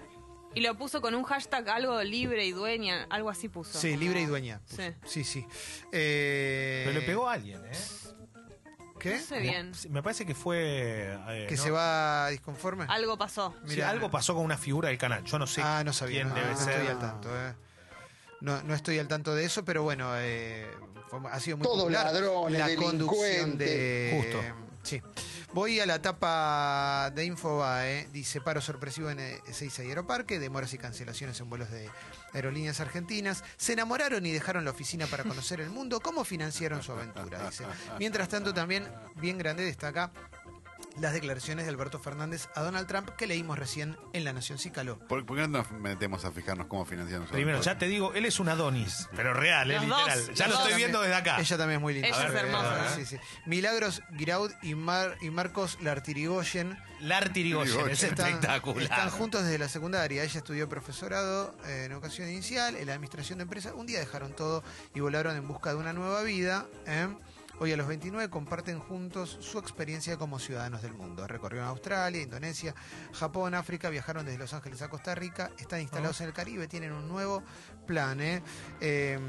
y 0.55 0.61
lo 0.61 0.77
puso 0.77 1.01
con 1.01 1.15
un 1.15 1.25
hashtag 1.25 1.69
algo 1.69 2.03
libre 2.03 2.45
y 2.47 2.53
dueña, 2.53 3.07
algo 3.11 3.31
así 3.31 3.49
puso. 3.49 3.79
Sí, 3.79 3.97
libre 3.97 4.21
y 4.21 4.27
dueña. 4.27 4.61
Sí. 4.67 4.83
Sí, 5.05 5.25
sí. 5.25 5.47
Eh, 5.93 6.83
Pero 6.87 7.01
le 7.01 7.07
pegó 7.07 7.29
a 7.29 7.33
alguien, 7.35 7.61
¿eh? 7.65 7.73
¿Qué? 8.99 9.17
No 9.17 9.21
sé 9.23 9.39
bien. 9.41 9.73
Me 9.91 10.03
parece 10.03 10.25
que 10.25 10.35
fue... 10.35 11.15
eh, 11.29 11.47
¿Que 11.49 11.57
no- 11.57 11.63
se 11.63 11.71
va 11.71 12.29
disconforme? 12.31 12.87
Algo 12.89 13.19
pasó. 13.19 13.55
sí, 13.67 13.75
Mirá. 13.75 13.91
algo 13.91 14.11
pasó 14.11 14.35
con 14.35 14.45
una 14.45 14.57
figura 14.57 14.89
del 14.89 14.99
canal. 14.99 15.25
Yo 15.25 15.39
no 15.39 15.47
sé 15.47 15.61
ah, 15.63 15.83
no 15.85 15.93
sabía. 15.93 16.23
quién 16.23 16.29
no, 16.29 16.35
debe 16.35 16.51
no 16.53 16.57
ser. 16.57 16.71
estoy 16.75 16.87
al 16.89 16.99
tanto. 16.99 17.29
eh. 17.37 17.55
No, 18.41 18.63
no 18.63 18.75
estoy 18.75 18.99
al 18.99 19.09
tanto 19.09 19.35
de 19.35 19.45
eso, 19.45 19.65
pero 19.65 19.83
bueno, 19.83 20.11
eh, 20.17 20.67
fue- 21.09 21.21
ha 21.31 21.41
sido 21.41 21.57
muy 21.59 21.65
Todos 21.65 21.81
popular 21.81 22.07
ladrones, 22.07 22.59
la 22.59 22.77
conducción 22.77 23.59
de... 23.59 23.67
delincuentes. 23.67 24.33
Justo. 24.43 24.57
Sí. 24.85 25.03
Voy 25.55 25.79
a 25.79 25.87
la 25.87 26.03
tapa 26.03 27.13
de 27.15 27.25
Infobae. 27.27 28.09
Dice 28.13 28.41
paro 28.41 28.61
sorpresivo 28.61 29.09
en 29.11 29.21
eh, 29.21 29.41
Ezeiza 29.47 29.85
y 29.85 29.89
Aeroparque, 29.89 30.41
demoras 30.41 30.75
y 30.75 30.79
cancelaciones 30.79 31.39
en 31.39 31.49
vuelos 31.49 31.71
de 31.71 31.89
aerolíneas 32.33 32.81
argentinas. 32.81 33.45
Se 33.57 33.75
enamoraron 33.75 34.27
y 34.27 34.33
dejaron 34.33 34.65
la 34.65 34.73
oficina 34.73 35.07
para 35.07 35.23
conocer 35.23 35.61
el 35.61 35.71
mundo. 35.71 36.01
¿Cómo 36.01 36.25
financiaron 36.25 36.83
su 36.83 36.91
aventura? 36.91 37.49
Dice. 37.49 37.65
Mientras 38.01 38.29
tanto, 38.29 38.53
también, 38.53 38.85
bien 39.15 39.39
grande, 39.39 39.65
destaca 39.65 40.11
las 41.01 41.13
declaraciones 41.13 41.65
de 41.67 41.71
Alberto 41.71 41.99
Fernández 41.99 42.49
a 42.55 42.63
Donald 42.63 42.87
Trump 42.87 43.11
que 43.11 43.27
leímos 43.27 43.59
recién 43.59 43.97
en 44.13 44.25
La 44.25 44.33
Nación 44.33 44.59
Cícalo. 44.59 44.99
¿Por, 45.09 45.27
por 45.27 45.37
qué 45.37 45.43
no 45.43 45.49
nos 45.59 45.71
metemos 45.73 46.25
a 46.25 46.31
fijarnos 46.31 46.67
cómo 46.69 46.85
financian 46.85 47.21
nosotros? 47.21 47.37
Primero, 47.37 47.61
ya 47.61 47.77
te 47.79 47.87
digo, 47.87 48.15
él 48.15 48.25
es 48.25 48.39
un 48.41 48.49
Adonis, 48.49 49.09
pero 49.17 49.35
real, 49.35 49.71
eh, 49.71 49.75
Los 49.75 49.85
literal. 49.85 50.27
dos, 50.27 50.35
ya 50.39 50.49
lo 50.49 50.55
estoy 50.55 50.75
viendo 50.75 51.01
desde 51.01 51.15
acá. 51.17 51.41
Ella 51.41 51.57
también 51.59 51.79
es 51.79 51.83
muy 51.83 51.95
linda. 51.95 52.09
Ella 52.09 52.29
es 52.29 52.35
hermosa. 52.35 52.87
eh, 52.87 52.91
sí, 52.97 53.05
sí. 53.07 53.17
Milagros 53.47 54.03
Giraud 54.17 54.53
y, 54.63 54.75
Mar- 54.75 55.17
y 55.21 55.31
Marcos 55.31 55.79
Lartirigoyen 55.83 56.79
Lartirigoyen, 57.01 57.91
es 57.91 58.03
están, 58.03 58.29
espectacular. 58.29 58.83
están 58.83 59.11
juntos 59.11 59.43
desde 59.43 59.59
la 59.59 59.69
secundaria. 59.69 60.23
Ella 60.23 60.39
estudió 60.39 60.69
profesorado 60.69 61.55
eh, 61.67 61.85
en 61.87 61.93
educación 61.93 62.29
inicial, 62.31 62.77
en 62.77 62.87
la 62.87 62.95
administración 62.95 63.39
de 63.39 63.43
empresas. 63.43 63.73
Un 63.77 63.87
día 63.87 63.99
dejaron 63.99 64.35
todo 64.35 64.63
y 64.95 65.01
volaron 65.01 65.37
en 65.37 65.47
busca 65.47 65.71
de 65.71 65.77
una 65.77 65.93
nueva 65.93 66.23
vida. 66.23 66.67
¿eh? 66.87 67.09
Hoy 67.65 67.73
a 67.73 67.79
los 67.79 67.89
29 67.89 68.29
comparten 68.29 68.79
juntos 68.79 69.39
su 69.41 69.59
experiencia 69.59 70.19
como 70.19 70.39
ciudadanos 70.39 70.83
del 70.83 70.93
mundo. 70.93 71.27
Recorrieron 71.27 71.67
Australia, 71.67 72.21
Indonesia, 72.21 72.75
Japón, 73.15 73.55
África, 73.55 73.89
viajaron 73.89 74.27
desde 74.27 74.39
Los 74.39 74.53
Ángeles 74.53 74.83
a 74.83 74.91
Costa 74.91 75.15
Rica, 75.15 75.51
están 75.57 75.81
instalados 75.81 76.21
en 76.21 76.27
el 76.27 76.35
Caribe, 76.35 76.69
tienen 76.69 76.93
un 76.93 77.09
nuevo 77.09 77.43
plan. 77.87 78.21
¿eh? 78.21 78.43
Em, 78.83 79.23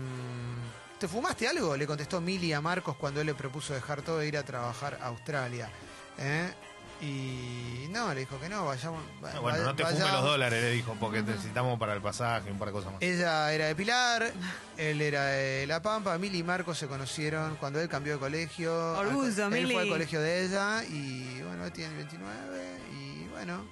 ¿Te 0.99 1.07
fumaste 1.07 1.47
algo? 1.47 1.77
Le 1.77 1.87
contestó 1.87 2.19
Mili 2.19 2.51
a 2.51 2.59
Marcos 2.59 2.97
cuando 2.97 3.21
él 3.21 3.27
le 3.27 3.35
propuso 3.35 3.73
dejar 3.73 4.01
todo 4.01 4.19
e 4.19 4.27
ir 4.27 4.37
a 4.37 4.43
trabajar 4.43 4.99
a 5.01 5.05
Australia. 5.05 5.69
¿eh? 6.17 6.53
Y 7.01 7.87
no, 7.89 8.13
le 8.13 8.21
dijo 8.21 8.39
que 8.39 8.47
no, 8.49 8.65
vayamos. 8.65 9.01
Ah, 9.23 9.39
Bueno, 9.39 9.59
no 9.63 9.75
te 9.75 9.83
fumes 9.83 9.99
vayamos. 9.99 10.21
los 10.21 10.31
dólares, 10.31 10.63
le 10.63 10.71
dijo, 10.71 10.95
porque 10.99 11.21
necesitamos 11.21 11.77
para 11.79 11.93
el 11.93 12.01
pasaje 12.01 12.49
y 12.49 12.51
un 12.51 12.57
par 12.59 12.69
de 12.69 12.71
cosas 12.73 12.93
más. 12.93 13.01
Ella 13.01 13.51
era 13.53 13.65
de 13.65 13.75
Pilar, 13.75 14.31
él 14.77 15.01
era 15.01 15.25
de 15.25 15.67
La 15.67 15.81
Pampa, 15.81 16.17
Mili 16.17 16.39
y 16.39 16.43
Marcos 16.43 16.77
se 16.77 16.87
conocieron 16.87 17.55
cuando 17.57 17.79
él 17.81 17.89
cambió 17.89 18.13
de 18.13 18.19
colegio. 18.19 18.73
Orgullo, 18.97 19.45
Él 19.47 19.51
Mili. 19.51 19.73
fue 19.73 19.83
al 19.83 19.89
colegio 19.89 20.21
de 20.21 20.45
ella 20.45 20.83
y 20.85 21.41
bueno, 21.41 21.65
él 21.65 21.71
tiene 21.71 21.93
29 21.95 22.77
y 22.93 23.27
bueno, 23.29 23.65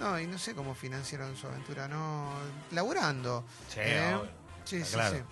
no, 0.00 0.18
y 0.20 0.26
no 0.26 0.36
sé 0.38 0.54
cómo 0.54 0.74
financiaron 0.74 1.36
su 1.36 1.46
aventura, 1.46 1.86
no, 1.88 2.30
laburando. 2.72 3.44
Sí, 3.72 3.80
¿eh? 3.80 4.14
obvio. 4.14 4.30
sí, 4.64 4.76
Está 4.78 4.86
sí, 4.88 4.94
claro. 4.94 5.16
sí. 5.16 5.22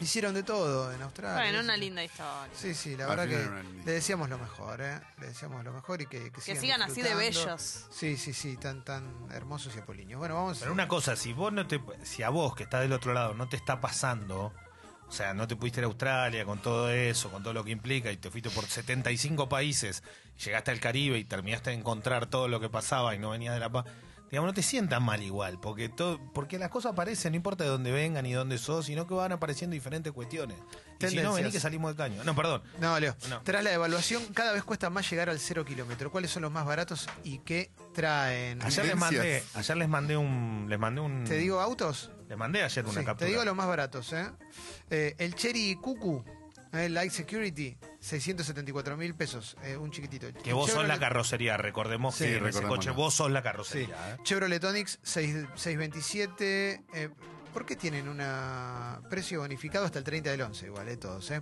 Hicieron 0.00 0.34
de 0.34 0.42
todo 0.42 0.92
en 0.92 1.02
Australia. 1.02 1.42
Bueno, 1.42 1.60
una 1.60 1.74
sí. 1.74 1.80
linda 1.80 2.04
historia. 2.04 2.48
Sí, 2.54 2.74
sí, 2.74 2.96
la 2.96 3.04
Al 3.04 3.16
verdad 3.16 3.28
que 3.28 3.84
le 3.84 3.92
deseamos 3.92 4.28
lo 4.28 4.38
mejor, 4.38 4.80
¿eh? 4.80 5.00
Le 5.20 5.28
deseamos 5.28 5.64
lo 5.64 5.72
mejor 5.72 6.00
y 6.00 6.06
que, 6.06 6.24
que, 6.24 6.30
Que 6.30 6.40
sigan, 6.40 6.60
sigan 6.60 6.82
así 6.82 7.02
de 7.02 7.14
bellos. 7.14 7.86
Sí, 7.90 8.16
sí, 8.16 8.32
sí, 8.32 8.56
tan, 8.56 8.84
tan 8.84 9.04
hermosos 9.32 9.74
y 9.76 9.80
apoliños. 9.80 10.18
Bueno, 10.18 10.36
vamos 10.36 10.58
Pero 10.60 10.72
una 10.72 10.86
cosa, 10.86 11.16
si 11.16 11.32
vos 11.32 11.52
no 11.52 11.66
te, 11.66 11.80
si 12.04 12.22
a 12.22 12.28
vos 12.28 12.54
que 12.54 12.62
estás 12.62 12.82
del 12.82 12.92
otro 12.92 13.12
lado 13.12 13.34
no 13.34 13.48
te 13.48 13.56
está 13.56 13.80
pasando, 13.80 14.52
o 15.08 15.12
sea, 15.12 15.34
no 15.34 15.48
te 15.48 15.56
pudiste 15.56 15.80
ir 15.80 15.84
a 15.84 15.88
Australia 15.88 16.44
con 16.44 16.60
todo 16.60 16.90
eso, 16.90 17.30
con 17.30 17.42
todo 17.42 17.54
lo 17.54 17.64
que 17.64 17.70
implica, 17.70 18.12
y 18.12 18.18
te 18.18 18.30
fuiste 18.30 18.50
por 18.50 18.66
75 18.66 19.48
países, 19.48 20.02
llegaste 20.44 20.70
al 20.70 20.80
Caribe 20.80 21.18
y 21.18 21.24
terminaste 21.24 21.70
de 21.70 21.76
encontrar 21.76 22.26
todo 22.26 22.46
lo 22.46 22.60
que 22.60 22.68
pasaba 22.68 23.14
y 23.14 23.18
no 23.18 23.30
venías 23.30 23.54
de 23.54 23.60
la 23.60 23.70
paz, 23.70 23.86
digamos, 24.30 24.48
no 24.48 24.54
te 24.54 24.62
sientas 24.62 25.00
mal 25.00 25.22
igual, 25.22 25.58
porque 25.60 25.88
todo, 25.88 26.20
porque 26.32 26.58
las 26.58 26.68
cosas 26.70 26.92
aparecen, 26.92 27.32
no 27.32 27.36
importa 27.36 27.64
de 27.64 27.70
dónde 27.70 27.90
vengan 27.92 28.26
y 28.26 28.32
dónde 28.32 28.58
sos, 28.58 28.86
sino 28.86 29.06
que 29.06 29.14
van 29.14 29.32
apareciendo 29.32 29.74
diferentes 29.74 30.12
cuestiones. 30.12 30.56
Y 31.00 31.06
si 31.08 31.16
no, 31.16 31.32
vení 31.34 31.50
que 31.50 31.60
salimos 31.60 31.90
del 31.90 31.96
caño. 31.96 32.24
No, 32.24 32.34
perdón. 32.34 32.62
No, 32.80 32.98
Leo. 32.98 33.14
No. 33.30 33.40
Tras 33.42 33.62
la 33.62 33.72
evaluación, 33.72 34.22
cada 34.34 34.52
vez 34.52 34.64
cuesta 34.64 34.90
más 34.90 35.08
llegar 35.10 35.30
al 35.30 35.38
cero 35.38 35.64
kilómetro. 35.64 36.10
¿Cuáles 36.10 36.30
son 36.30 36.42
los 36.42 36.50
más 36.52 36.66
baratos 36.66 37.06
y 37.24 37.38
qué 37.38 37.70
traen? 37.94 38.60
Ayer 38.62 38.84
les 38.86 38.96
mandé, 38.96 39.42
ayer 39.54 39.76
les 39.76 39.88
mandé 39.88 40.16
un, 40.16 40.66
les 40.68 40.78
mandé 40.78 41.00
un, 41.00 41.24
¿Te 41.24 41.36
digo 41.36 41.60
autos? 41.60 42.10
les 42.28 42.36
mandé 42.36 42.62
ayer 42.62 42.84
una 42.84 43.00
Sí, 43.00 43.04
captura. 43.06 43.26
te 43.26 43.32
digo 43.32 43.44
los 43.44 43.56
más 43.56 43.66
baratos, 43.66 44.12
¿eh? 44.12 44.26
Eh, 44.90 45.14
el 45.18 45.34
Cherry 45.34 45.76
Cucu 45.80 46.22
Eh, 46.72 46.88
Light 46.90 47.10
Security, 47.12 47.76
674 48.00 48.96
mil 48.96 49.14
pesos. 49.14 49.56
eh, 49.62 49.76
un 49.76 49.90
chiquitito. 49.90 50.26
Que 50.42 50.52
vos 50.52 50.70
sos 50.70 50.86
la 50.86 50.96
Chevrolet- 50.96 51.00
carrocería, 51.00 51.56
recordemos 51.56 52.14
Sí, 52.16 52.24
que 52.24 52.36
en 52.36 52.46
ese 52.46 52.62
coche 52.62 52.90
vos 52.90 53.14
sos 53.14 53.30
la 53.30 53.40
Sí. 53.40 53.44
carrocería. 53.44 54.14
¿eh? 54.14 54.16
Chevrolet 54.22 54.62
Onix 54.64 54.98
6, 55.02 55.46
627. 55.54 56.82
eh, 56.94 57.08
¿Por 57.52 57.64
qué 57.64 57.76
tienen 57.76 58.08
un 58.08 58.18
precio 59.08 59.40
bonificado 59.40 59.86
hasta 59.86 59.98
el 59.98 60.04
30 60.04 60.30
del 60.30 60.42
11? 60.42 60.66
Igual, 60.66 60.86
eh, 60.88 60.96
todos. 60.98 61.30
Eh. 61.30 61.40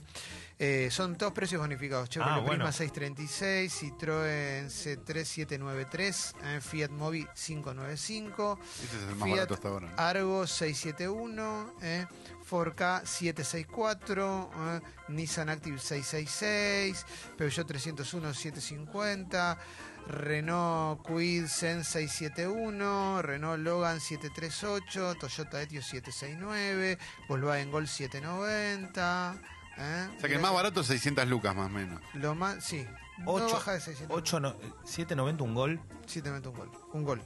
Eh, 0.58 0.88
son 0.90 1.16
todos 1.16 1.34
precios 1.34 1.60
bonificados. 1.60 2.08
Chevrolet 2.08 2.36
Ah, 2.36 2.38
bueno. 2.38 2.64
Prisma 2.64 2.72
636, 2.72 3.82
Citroën 3.82 4.70
C3793, 4.70 6.34
eh, 6.44 6.60
Fiat 6.62 6.90
Mobi 6.90 7.26
595. 7.34 8.58
Ese 8.82 8.84
es 8.84 8.92
el 9.02 9.16
más 9.16 9.26
Fiat 9.26 9.36
barato 9.36 9.54
hasta 9.54 9.68
ahora. 9.68 9.88
¿no? 9.90 9.98
Argo 9.98 10.46
671, 10.46 11.74
eh, 11.82 12.06
4K 12.48 13.04
764, 13.04 14.50
eh, 14.56 14.80
Nissan 15.08 15.50
Active 15.50 15.78
666, 15.78 17.04
Peugeot 17.36 17.66
301 17.66 18.32
750, 18.34 19.58
Renault 20.06 21.02
Kwid 21.02 21.48
Zen 21.48 21.84
671, 21.84 23.20
Renault 23.20 23.58
Logan 23.60 24.00
738, 24.00 25.16
Toyota 25.16 25.60
Etios 25.60 25.84
769, 25.86 26.96
Volkswagen 27.28 27.70
Gol 27.70 27.86
790. 27.88 29.36
Eh. 29.78 30.08
O 30.16 30.20
sea 30.20 30.28
que 30.28 30.34
el 30.36 30.40
más 30.40 30.52
barato 30.52 30.80
es 30.80 30.86
600 30.86 31.26
lucas 31.28 31.54
más 31.54 31.66
o 31.66 31.70
menos. 31.70 32.00
Lo 32.14 32.34
más, 32.34 32.64
sí. 32.64 32.86
no 33.18 33.32
Ocho- 33.32 33.54
baja 33.54 33.72
de 33.72 33.80
600. 33.80 34.16
8, 34.16 34.40
no, 34.40 34.56
790 34.84 35.44
un 35.44 35.54
gol. 35.54 35.80
790 36.06 36.48
un 36.50 36.56
gol. 36.56 36.70
Un 36.92 37.04
gol. 37.04 37.22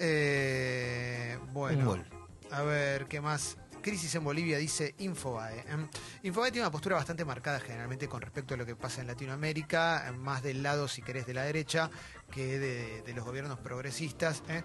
Eh, 0.00 1.38
bueno. 1.52 1.78
Un 1.80 1.84
gol. 1.84 2.06
A 2.50 2.62
ver, 2.62 3.06
¿qué 3.06 3.20
más? 3.20 3.56
Crisis 3.80 4.14
en 4.14 4.24
Bolivia, 4.24 4.58
dice 4.58 4.94
Infobae. 4.98 5.64
Em, 5.68 5.88
Infobae 6.22 6.50
tiene 6.50 6.66
una 6.66 6.72
postura 6.72 6.96
bastante 6.96 7.24
marcada 7.24 7.60
generalmente 7.60 8.08
con 8.08 8.20
respecto 8.20 8.54
a 8.54 8.56
lo 8.56 8.66
que 8.66 8.76
pasa 8.76 9.00
en 9.00 9.06
Latinoamérica, 9.06 10.12
más 10.18 10.42
del 10.42 10.62
lado, 10.62 10.88
si 10.88 11.02
querés, 11.02 11.26
de 11.26 11.34
la 11.34 11.42
derecha 11.42 11.90
que 12.30 12.58
de, 12.58 13.12
los 13.14 13.24
gobiernos 13.24 13.58
progresistas. 13.58 14.42
¿eh? 14.48 14.62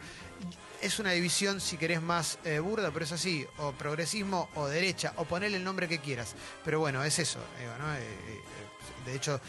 Es 0.82 1.00
una 1.00 1.12
división, 1.12 1.62
si 1.62 1.78
querés, 1.78 2.02
más 2.02 2.40
eh, 2.44 2.60
burda, 2.60 2.92
pero 2.92 3.06
es 3.06 3.12
así, 3.12 3.46
o 3.58 3.72
progresismo 3.72 4.50
o 4.56 4.68
derecha, 4.68 5.14
o 5.18 5.26
ponele 5.26 5.58
el 5.58 5.64
nombre 5.64 5.88
que 5.88 6.00
quieras. 6.00 6.36
Pero 6.64 6.80
bueno, 6.80 7.04
es 7.04 7.20
eso. 7.20 7.40
Eh, 7.60 7.68
eh, 7.68 8.42
de 9.06 9.16
hecho, 9.16 9.40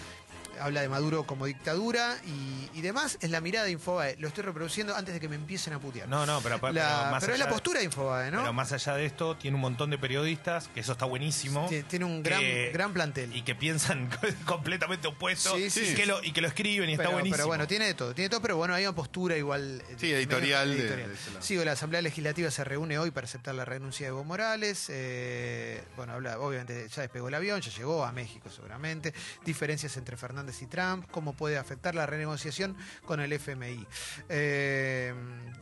habla 0.60 0.80
de 0.82 0.88
Maduro 0.88 1.24
como 1.24 1.46
dictadura 1.46 2.16
y, 2.26 2.70
y 2.78 2.80
demás. 2.82 3.18
Es 3.20 3.30
la 3.30 3.40
mirada 3.40 3.66
de 3.66 3.72
Infobae. 3.72 4.16
Lo 4.18 4.28
estoy 4.28 4.44
reproduciendo 4.44 4.94
antes 4.96 5.14
de 5.14 5.20
que 5.20 5.28
me 5.28 5.36
empiecen 5.36 5.72
a 5.72 5.78
putear. 5.78 6.08
No, 6.08 6.26
no, 6.26 6.40
pero, 6.40 6.60
pero 6.60 6.72
La- 6.72 7.08
más 7.10 7.20
pero 7.22 7.34
es 7.34 7.38
la 7.40 7.48
postura 7.48 7.78
de 7.80 7.86
Infobae, 7.86 8.30
¿no? 8.30 8.40
Pero 8.40 8.52
más 8.52 8.72
allá 8.72 8.94
de 8.94 9.06
esto, 9.06 9.36
tiene 9.36 9.54
un 9.56 9.60
montón 9.60 9.90
de 9.90 9.98
periodistas, 9.98 10.68
que 10.68 10.80
eso 10.80 10.92
está 10.92 11.04
buenísimo. 11.06 11.68
Tie- 11.68 11.84
Tiene 11.86 12.04
un 12.04 12.22
gran, 12.22 12.40
que- 12.40 12.70
gran 12.72 12.92
plantel. 12.92 13.34
Y 13.34 13.42
que 13.42 13.54
piensan 13.54 14.08
completamente 14.46 15.08
opuesto. 15.08 15.56
Sí, 15.56 15.70
sí, 15.70 15.80
y, 15.80 15.86
sí. 15.86 15.94
Que 15.94 16.06
lo, 16.06 16.22
y 16.22 16.32
que 16.32 16.40
lo 16.40 16.48
escriben 16.48 16.88
y 16.90 16.94
está 16.94 17.08
buenísimo. 17.08 17.36
pero 17.36 17.46
bueno, 17.46 17.66
tiene 17.66 17.86
de 17.86 17.94
todo, 17.94 18.14
tiene 18.14 18.26
de 18.26 18.30
todo, 18.30 18.42
pero 18.42 18.56
bueno, 18.56 18.74
hay 18.74 18.84
una 18.86 18.94
postura 18.94 19.36
igual. 19.36 19.82
eh, 19.88 19.96
Sí, 19.98 20.12
editorial 20.12 20.74
de- 20.76 20.80
editorial. 20.82 21.10
Sigo, 21.40 21.64
la 21.64 21.72
Asamblea 21.72 22.02
Legislativa 22.02 22.50
se 22.50 22.64
reúne 22.64 22.98
hoy 22.98 23.10
para 23.10 23.26
aceptar 23.26 23.54
la 23.54 23.64
renuncia 23.64 24.06
de 24.06 24.08
Evo 24.10 24.24
Morales. 24.24 24.86
eh, 24.90 25.82
bueno, 25.96 26.12
habla, 26.14 26.38
obviamente 26.38 26.88
ya 26.88 27.02
despegó 27.02 27.28
el 27.28 27.34
avión, 27.34 27.60
ya 27.60 27.70
llegó 27.70 28.04
a 28.04 28.12
México 28.12 28.50
seguramente. 28.50 29.14
Diferencias 29.44 29.96
entre 29.96 30.16
Fernández 30.16 30.43
y 30.62 30.66
Trump, 30.66 31.07
cómo 31.11 31.33
puede 31.35 31.57
afectar 31.59 31.94
la 31.94 32.07
renegociación 32.07 32.76
con 33.07 33.20
el 33.20 33.33
FMI. 33.33 33.87
Eh, 34.28 35.14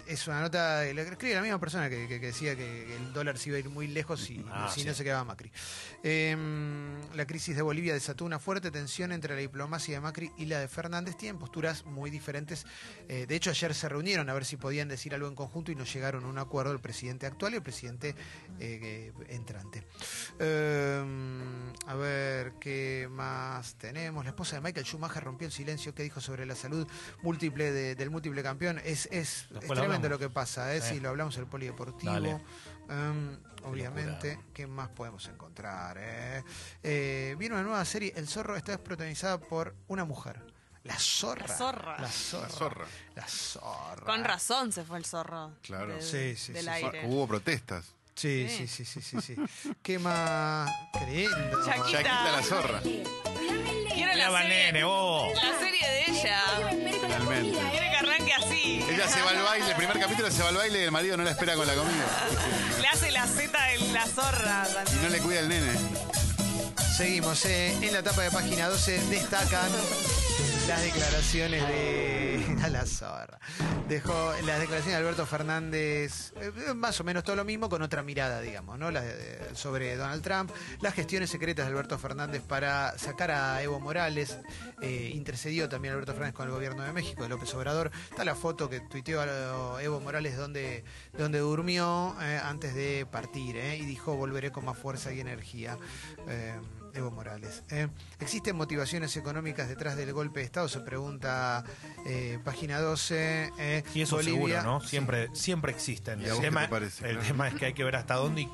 es 0.07 0.27
una 0.27 0.41
nota, 0.41 0.83
la 0.85 1.03
escribe 1.03 1.35
la 1.35 1.43
misma 1.43 1.59
persona 1.61 1.89
que, 1.89 2.09
que- 2.09 2.21
que 2.21 2.27
decía 2.27 2.57
que, 2.57 2.97
el 2.97 3.13
dólar 3.13 3.39
se 3.39 3.51
iba 3.51 3.57
a 3.57 3.61
ir 3.61 3.69
muy 3.71 3.87
lejos 3.87 4.21
si, 4.21 4.45
Ah, 4.51 4.69
si 4.73 4.81
sí. 4.81 4.87
no 4.87 4.95
se 4.95 5.05
quedaba 5.05 5.25
Macri. 5.25 5.51
Eh, 6.03 6.37
la 7.15 7.27
crisis 7.27 7.55
de 7.57 7.63
Bolivia 7.63 7.95
desató 7.95 8.25
una 8.25 8.39
fuerte 8.39 8.71
tensión 8.71 9.13
entre 9.13 9.35
la 9.35 9.41
diplomacia 9.41 9.95
de 9.95 10.01
Macri 10.01 10.33
y 10.37 10.47
la 10.47 10.59
de 10.61 10.69
Fernández. 10.69 11.17
Tienen 11.17 11.39
posturas 11.39 11.85
muy 11.87 12.11
diferentes. 12.11 12.67
Eh, 13.09 13.27
de 13.27 13.35
hecho, 13.37 13.51
ayer 13.51 13.75
se 13.75 13.89
reunieron 13.89 14.29
a 14.29 14.35
ver 14.35 14.45
si 14.45 14.57
podían 14.57 14.89
decir 14.89 15.15
algo 15.15 15.29
en 15.29 15.35
conjunto 15.35 15.71
y 15.73 15.77
no 15.77 15.85
llegaron 15.85 16.25
a 16.25 16.29
un 16.29 16.39
acuerdo 16.39 16.73
el 16.73 16.81
presidente 16.81 17.27
actual 17.27 17.53
y 17.53 17.57
el 17.57 17.63
presidente 17.63 18.15
eh, 18.59 19.13
entrante. 19.29 19.85
Eh, 20.39 21.05
a 21.87 21.95
ver, 21.95 22.53
¿qué 22.61 23.09
más 23.11 23.75
tenemos? 23.77 24.25
La 24.25 24.31
esposa 24.31 24.57
de 24.57 24.63
Michael 24.73 24.87
Schumacher 24.87 25.23
rompió 25.23 25.47
el 25.47 25.53
silencio 25.53 25.95
que 25.95 26.03
dijo 26.03 26.21
sobre 26.23 26.47
la 26.47 26.55
salud 26.57 26.89
múltiple 27.21 27.71
de- 27.73 27.95
del 27.95 28.09
múltiple 28.11 28.43
campeón. 28.43 28.81
Es, 28.83 29.07
es, 29.13 29.47
es 29.61 29.69
tremendo 29.69 30.09
lo 30.09 30.19
que 30.19 30.31
pasa, 30.31 30.75
¿eh? 30.75 30.81
Sí. 30.81 30.95
Sí, 30.95 31.01
lo 31.01 31.11
hablamos 31.11 31.37
el 31.37 31.47
polideportivo. 31.47 32.41
Um, 32.89 33.37
obviamente, 33.65 34.41
¿qué 34.55 34.67
más 34.67 34.89
podemos 34.89 35.27
encontrar? 35.29 35.99
eh? 36.01 36.43
Eh, 36.83 37.37
viene 37.39 37.55
una 37.55 37.65
nueva 37.65 37.85
serie, 37.85 38.15
El 38.17 38.27
Zorro, 38.27 38.57
esta 38.57 38.73
vez 38.73 38.81
protagonizada 38.81 39.39
por 39.39 39.75
una 39.89 40.05
mujer. 40.07 40.43
La 40.85 40.99
zorra. 40.99 41.47
La 41.47 41.55
zorra. 41.57 41.97
La 42.01 42.09
zorra. 42.09 42.47
La 42.49 42.49
zorra. 42.51 42.87
La 43.17 43.29
zorra. 43.29 44.07
Con 44.07 44.25
razón 44.25 44.73
se 44.73 44.85
fue 44.85 44.97
el 44.99 45.05
zorro. 45.05 45.53
Claro. 45.63 45.95
de- 45.97 46.03
Sí, 46.03 46.35
sí, 46.37 46.53
del 46.55 46.65
sí, 46.65 46.71
aire. 46.71 47.07
Hubo 47.07 47.29
protestas. 47.29 47.95
Sí, 48.15 48.47
sí, 48.49 48.67
sí, 48.67 48.85
sí, 48.87 49.01
sí, 49.03 49.21
sí. 49.21 49.37
¿Qué 49.83 49.99
más? 49.99 50.71
Qué 50.93 51.07
lindo. 51.07 51.65
Shakira. 51.67 52.03
Yaquita 52.03 52.33
la 52.33 52.43
zorra. 52.43 52.81
La 54.23 54.87
vos. 54.87 55.35
la 55.35 55.59
serie 55.59 55.89
de 55.89 56.05
ella. 56.13 56.41
Finalmente. 57.01 57.59
Quiere 57.71 57.91
que 57.91 57.97
arranque 57.97 58.33
así. 58.33 58.85
Ella 58.89 59.09
se 59.09 59.21
va 59.21 59.31
al 59.31 59.43
baile, 59.43 59.69
el 59.69 59.77
primer 59.77 59.99
capítulo 59.99 60.31
se 60.31 60.43
va 60.45 60.51
al 60.51 60.57
baile 60.57 60.81
y 60.81 60.83
el 60.85 60.93
marido 60.93 61.17
no 61.17 61.25
la 61.25 61.33
espera 61.33 61.57
con 61.57 61.67
la 61.67 61.75
comida. 61.75 62.07
Le 62.81 62.87
hace 62.87 63.11
la 63.11 63.27
Z 63.27 63.51
de 63.51 63.93
la 63.93 64.07
zorra. 64.07 64.65
Y 64.93 65.03
no 65.03 65.09
le 65.09 65.19
cuida 65.19 65.41
el 65.41 65.49
nene. 65.49 65.73
Seguimos, 66.97 67.45
eh. 67.47 67.77
en 67.83 67.93
la 67.93 67.99
etapa 67.99 68.23
de 68.23 68.31
página 68.31 68.69
12 68.69 69.01
destacan 69.09 69.71
las 70.69 70.83
declaraciones 70.83 71.67
de 71.69 72.57
a. 72.63 73.39
Dejó 73.89 74.33
las 74.45 74.61
declaraciones 74.61 74.87
de 74.87 74.95
Alberto 74.95 75.27
Fernández, 75.27 76.33
eh, 76.37 76.75
más 76.75 77.01
o 77.01 77.05
menos 77.05 77.25
todo 77.25 77.37
lo 77.37 77.45
mismo, 77.45 77.69
con 77.69 77.83
otra 77.83 78.03
mirada, 78.03 78.41
digamos, 78.41 78.79
¿no? 78.79 78.91
Sobre 79.55 79.97
Donald 79.97 80.23
Trump, 80.23 80.51
las 80.81 80.95
gestiones 80.95 81.31
secretas 81.31 81.67
de 81.67 81.73
Alberto 81.73 81.99
Fernández 81.99 82.43
para 82.43 82.97
sacar 82.99 83.31
a 83.31 83.63
Evo 83.63 83.81
Morales, 83.81 84.39
eh, 84.81 85.11
intercedió 85.15 85.69
también 85.69 85.95
Alberto 85.95 86.13
Fernández 86.13 86.35
con 86.35 86.47
el 86.47 86.53
gobierno 86.53 86.83
de 86.83 86.93
México, 86.93 87.23
de 87.23 87.29
López 87.29 87.53
Obrador. 87.55 87.91
Está 88.11 88.25
la 88.25 88.35
foto 88.35 88.69
que 88.69 88.81
tuiteó 88.81 89.21
a 89.21 89.83
Evo 89.83 90.01
Morales 90.01 90.37
donde, 90.37 90.85
donde 91.17 91.41
durmió 91.41 92.17
eh, 92.21 92.41
antes 92.43 92.75
de 92.75 93.07
partir, 93.11 93.57
eh, 93.57 93.77
y 93.77 93.85
dijo 93.85 94.17
volveré 94.17 94.53
con 94.53 94.65
más 94.65 94.79
fuerza 94.79 95.13
y 95.13 95.21
energía. 95.21 95.77
Evo 96.95 97.11
Morales. 97.11 97.63
¿eh? 97.71 97.89
¿Existen 98.21 98.57
motivaciones 98.57 99.17
económicas 99.17 99.69
detrás 99.69 99.97
del 99.97 100.13
golpe 100.13 100.41
de 100.41 100.47
Estado? 100.47 100.69
Se 100.69 100.81
pregunta 100.81 101.65
eh, 102.07 102.39
página 102.45 102.81
12. 102.81 103.53
eh, 103.59 103.83
Y 103.95 104.03
eso 104.03 104.17
Bolivia. 104.17 104.61
seguro, 104.61 104.63
¿no? 104.63 104.81
Siempre, 104.81 105.29
siempre 105.35 105.73
existen. 105.73 106.21
¿Y 106.23 106.27
a 106.27 106.35
El, 106.35 106.41
tema, 106.41 106.63
te 106.63 106.69
parece? 106.69 107.05
el 107.07 107.13
Claro. 107.17 107.27
tema 107.29 107.49
es 107.49 107.55
que 107.55 107.67
hay 107.67 107.75
que 107.75 107.85
ver 107.85 107.97
hasta 107.97 108.15
dónde 108.15 108.43
y 108.43 108.49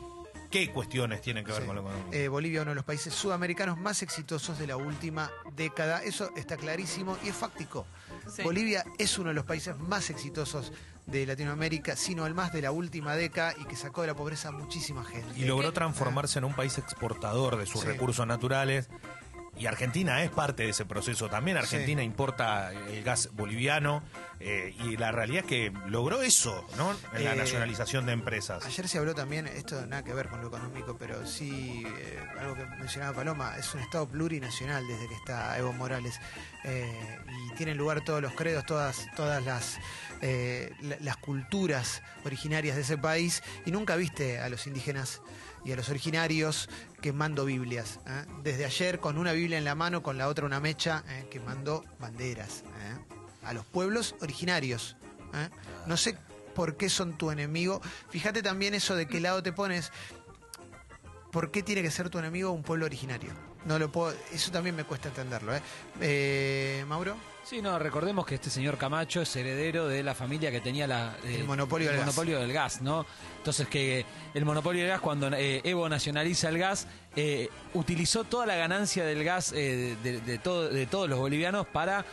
qué 0.51 0.70
cuestiones 0.72 1.20
tienen 1.20 1.44
que 1.44 1.53
ver 1.53 1.61
Sí. 1.62 1.66
con 1.66 1.77
lo 1.77 1.83
económico. 1.83 2.09
Eh, 2.12 2.29
Bolivia, 2.29 2.62
uno 2.62 2.70
de 2.70 2.77
los 2.77 2.85
países 2.85 3.12
sudamericanos 3.12 3.79
más 3.79 4.03
exitosos 4.03 4.59
de 4.59 4.66
la 4.66 4.77
última 4.77 5.31
década. 5.55 6.03
Eso 6.03 6.31
está 6.37 6.57
clarísimo 6.57 7.18
y 7.24 7.29
es 7.29 7.35
fáctico. 7.37 7.87
Sí. 8.35 8.42
Bolivia 8.42 8.85
es 8.98 9.18
uno 9.18 9.29
de 9.29 9.35
los 9.35 9.44
países 9.44 9.77
más 9.79 10.09
exitosos 10.11 10.72
de 11.11 11.27
Latinoamérica, 11.27 11.97
sino 11.97 12.27
el 12.27 12.35
más 12.35 12.53
de 12.53 12.62
la 12.62 12.71
última 12.71 13.16
década 13.16 13.55
y 13.59 13.64
que 13.64 13.77
sacó 13.77 14.03
de 14.03 14.09
la 14.09 14.14
pobreza 14.14 14.49
a 14.49 14.53
muchísima 14.53 15.05
gente. 15.05 15.29
y 15.37 15.44
logró 15.44 15.73
transformarse 15.73 16.38
en 16.38 16.44
un 16.44 16.55
país 16.55 16.77
exportador 16.79 17.57
de 17.57 17.66
sus 17.66 17.81
Sí. 17.81 17.87
recursos 17.87 18.27
naturales. 18.27 18.88
Y 19.59 19.66
Argentina 19.66 20.23
es 20.23 20.31
parte 20.31 20.62
de 20.62 20.68
ese 20.71 20.85
proceso 20.85 21.29
también. 21.29 21.57
Argentina 21.57 22.01
Sí. 22.01 22.07
importa 22.07 22.73
el 22.73 23.03
gas 23.03 23.31
boliviano 23.33 24.03
eh, 24.40 24.73
y 24.85 24.97
la 24.97 25.11
realidad 25.11 25.42
es 25.44 25.49
que 25.49 25.73
logró 25.88 26.23
eso, 26.23 26.64
¿no? 26.77 26.92
En 27.12 27.25
la 27.25 27.35
Eh, 27.35 27.37
nacionalización 27.37 28.07
de 28.07 28.12
empresas. 28.12 28.64
Ayer 28.64 28.87
se 28.87 28.99
habló 28.99 29.14
también, 29.16 29.49
esto 29.49 29.85
nada 29.87 30.05
que 30.05 30.14
ver 30.14 30.29
con 30.29 30.40
lo 30.40 30.47
económico, 30.47 30.97
pero 30.97 31.27
sí, 31.27 31.85
eh, 31.99 32.18
algo 32.38 32.55
que 32.55 32.64
mencionaba 32.66 33.14
Paloma, 33.16 33.57
es 33.59 33.75
un 33.75 33.81
Estado 33.81 34.07
plurinacional 34.07 34.87
desde 34.87 35.09
que 35.09 35.14
está 35.14 35.59
Evo 35.59 35.73
Morales. 35.73 36.21
Eh, 36.64 37.18
y 37.51 37.55
tienen 37.57 37.77
lugar 37.77 38.05
todos 38.05 38.23
los 38.23 38.33
credos, 38.35 38.64
todas, 38.64 39.07
todas 39.16 39.44
las, 39.44 39.79
eh, 40.23 40.73
la- 40.83 40.97
las 41.01 41.16
culturas 41.16 42.03
originarias 42.25 42.77
de 42.77 42.83
ese 42.83 42.97
país. 42.99 43.42
Y 43.66 43.73
nunca 43.73 43.97
viste 43.97 44.38
a 44.38 44.49
los 44.49 44.66
indígenas 44.68 45.21
y 45.64 45.73
a 45.73 45.77
los 45.77 45.88
originarios 45.88 46.68
quemando 47.01 47.44
Biblias. 47.44 48.01
¿eh? 48.07 48.25
Desde 48.42 48.64
ayer, 48.64 49.01
con 49.01 49.18
una 49.18 49.33
Biblia 49.33 49.59
en 49.59 49.64
la 49.64 49.75
mano, 49.75 50.03
con 50.03 50.18
la 50.18 50.29
otra 50.29 50.47
una 50.47 50.61
mecha, 50.61 51.05
¿eh? 51.09 51.27
quemando 51.31 51.85
banderas. 51.99 52.62
¿eh? 52.81 53.16
A 53.44 53.53
los 53.53 53.64
pueblos 53.64 54.14
originarios. 54.21 54.97
¿eh? 55.35 55.49
No 55.87 55.97
sé 55.97 56.16
por 56.55 56.77
qué 56.77 56.88
son 56.88 57.16
tu 57.16 57.31
enemigo. 57.31 57.81
Fíjate 58.11 58.42
también 58.42 58.75
eso 58.75 58.97
de 58.97 59.07
qué 59.07 59.21
lado 59.21 59.42
te 59.42 59.53
pones. 59.53 59.92
¿Por 61.31 61.51
qué 61.51 61.62
tiene 61.62 61.83
que 61.83 61.90
ser 61.90 62.11
tu 62.11 62.18
enemigo 62.18 62.51
un 62.51 62.62
pueblo 62.62 62.87
originario? 62.87 63.48
No 63.69 63.79
lo 63.79 63.93
puedo, 63.93 64.15
eso 64.33 64.51
también 64.51 64.75
me 64.75 64.85
cuesta 64.85 65.09
entenderlo, 65.09 65.55
¿eh? 65.55 65.61
Eh, 66.01 66.85
Mauro. 66.89 67.17
Sí, 67.45 67.61
no, 67.63 67.79
recordemos 67.79 68.25
que 68.27 68.35
este 68.37 68.49
señor 68.51 68.77
Camacho 68.79 69.21
es 69.23 69.37
heredero 69.37 69.87
de 69.89 70.03
la 70.03 70.15
familia 70.15 70.51
que 70.51 70.61
tenía 70.61 70.87
la, 70.87 71.17
eh, 71.25 71.37
El 71.37 71.45
monopolio 71.45 71.89
del 71.89 71.99
gas. 71.99 72.07
monopolio 72.07 72.39
del 72.41 72.53
gas, 72.53 72.81
¿no? 72.83 73.05
Entonces 73.37 73.69
que 73.69 74.05
el 74.35 74.45
monopolio 74.47 74.83
del 74.83 74.91
gas, 74.91 75.01
cuando 75.01 75.29
eh, 75.35 75.61
Evo 75.65 75.87
nacionaliza 75.89 76.49
el 76.49 76.59
gas, 76.59 76.87
eh, 77.15 77.49
utilizó 77.75 78.25
toda 78.25 78.47
la 78.47 78.57
ganancia 78.57 79.05
del 79.05 79.23
gas 79.23 79.53
eh, 79.55 79.97
de, 80.03 80.21
de 80.23 80.39
todo- 80.39 80.69
de 80.71 80.87
todos 80.87 81.09
los 81.09 81.19
bolivianos 81.19 81.67
para 81.67 82.05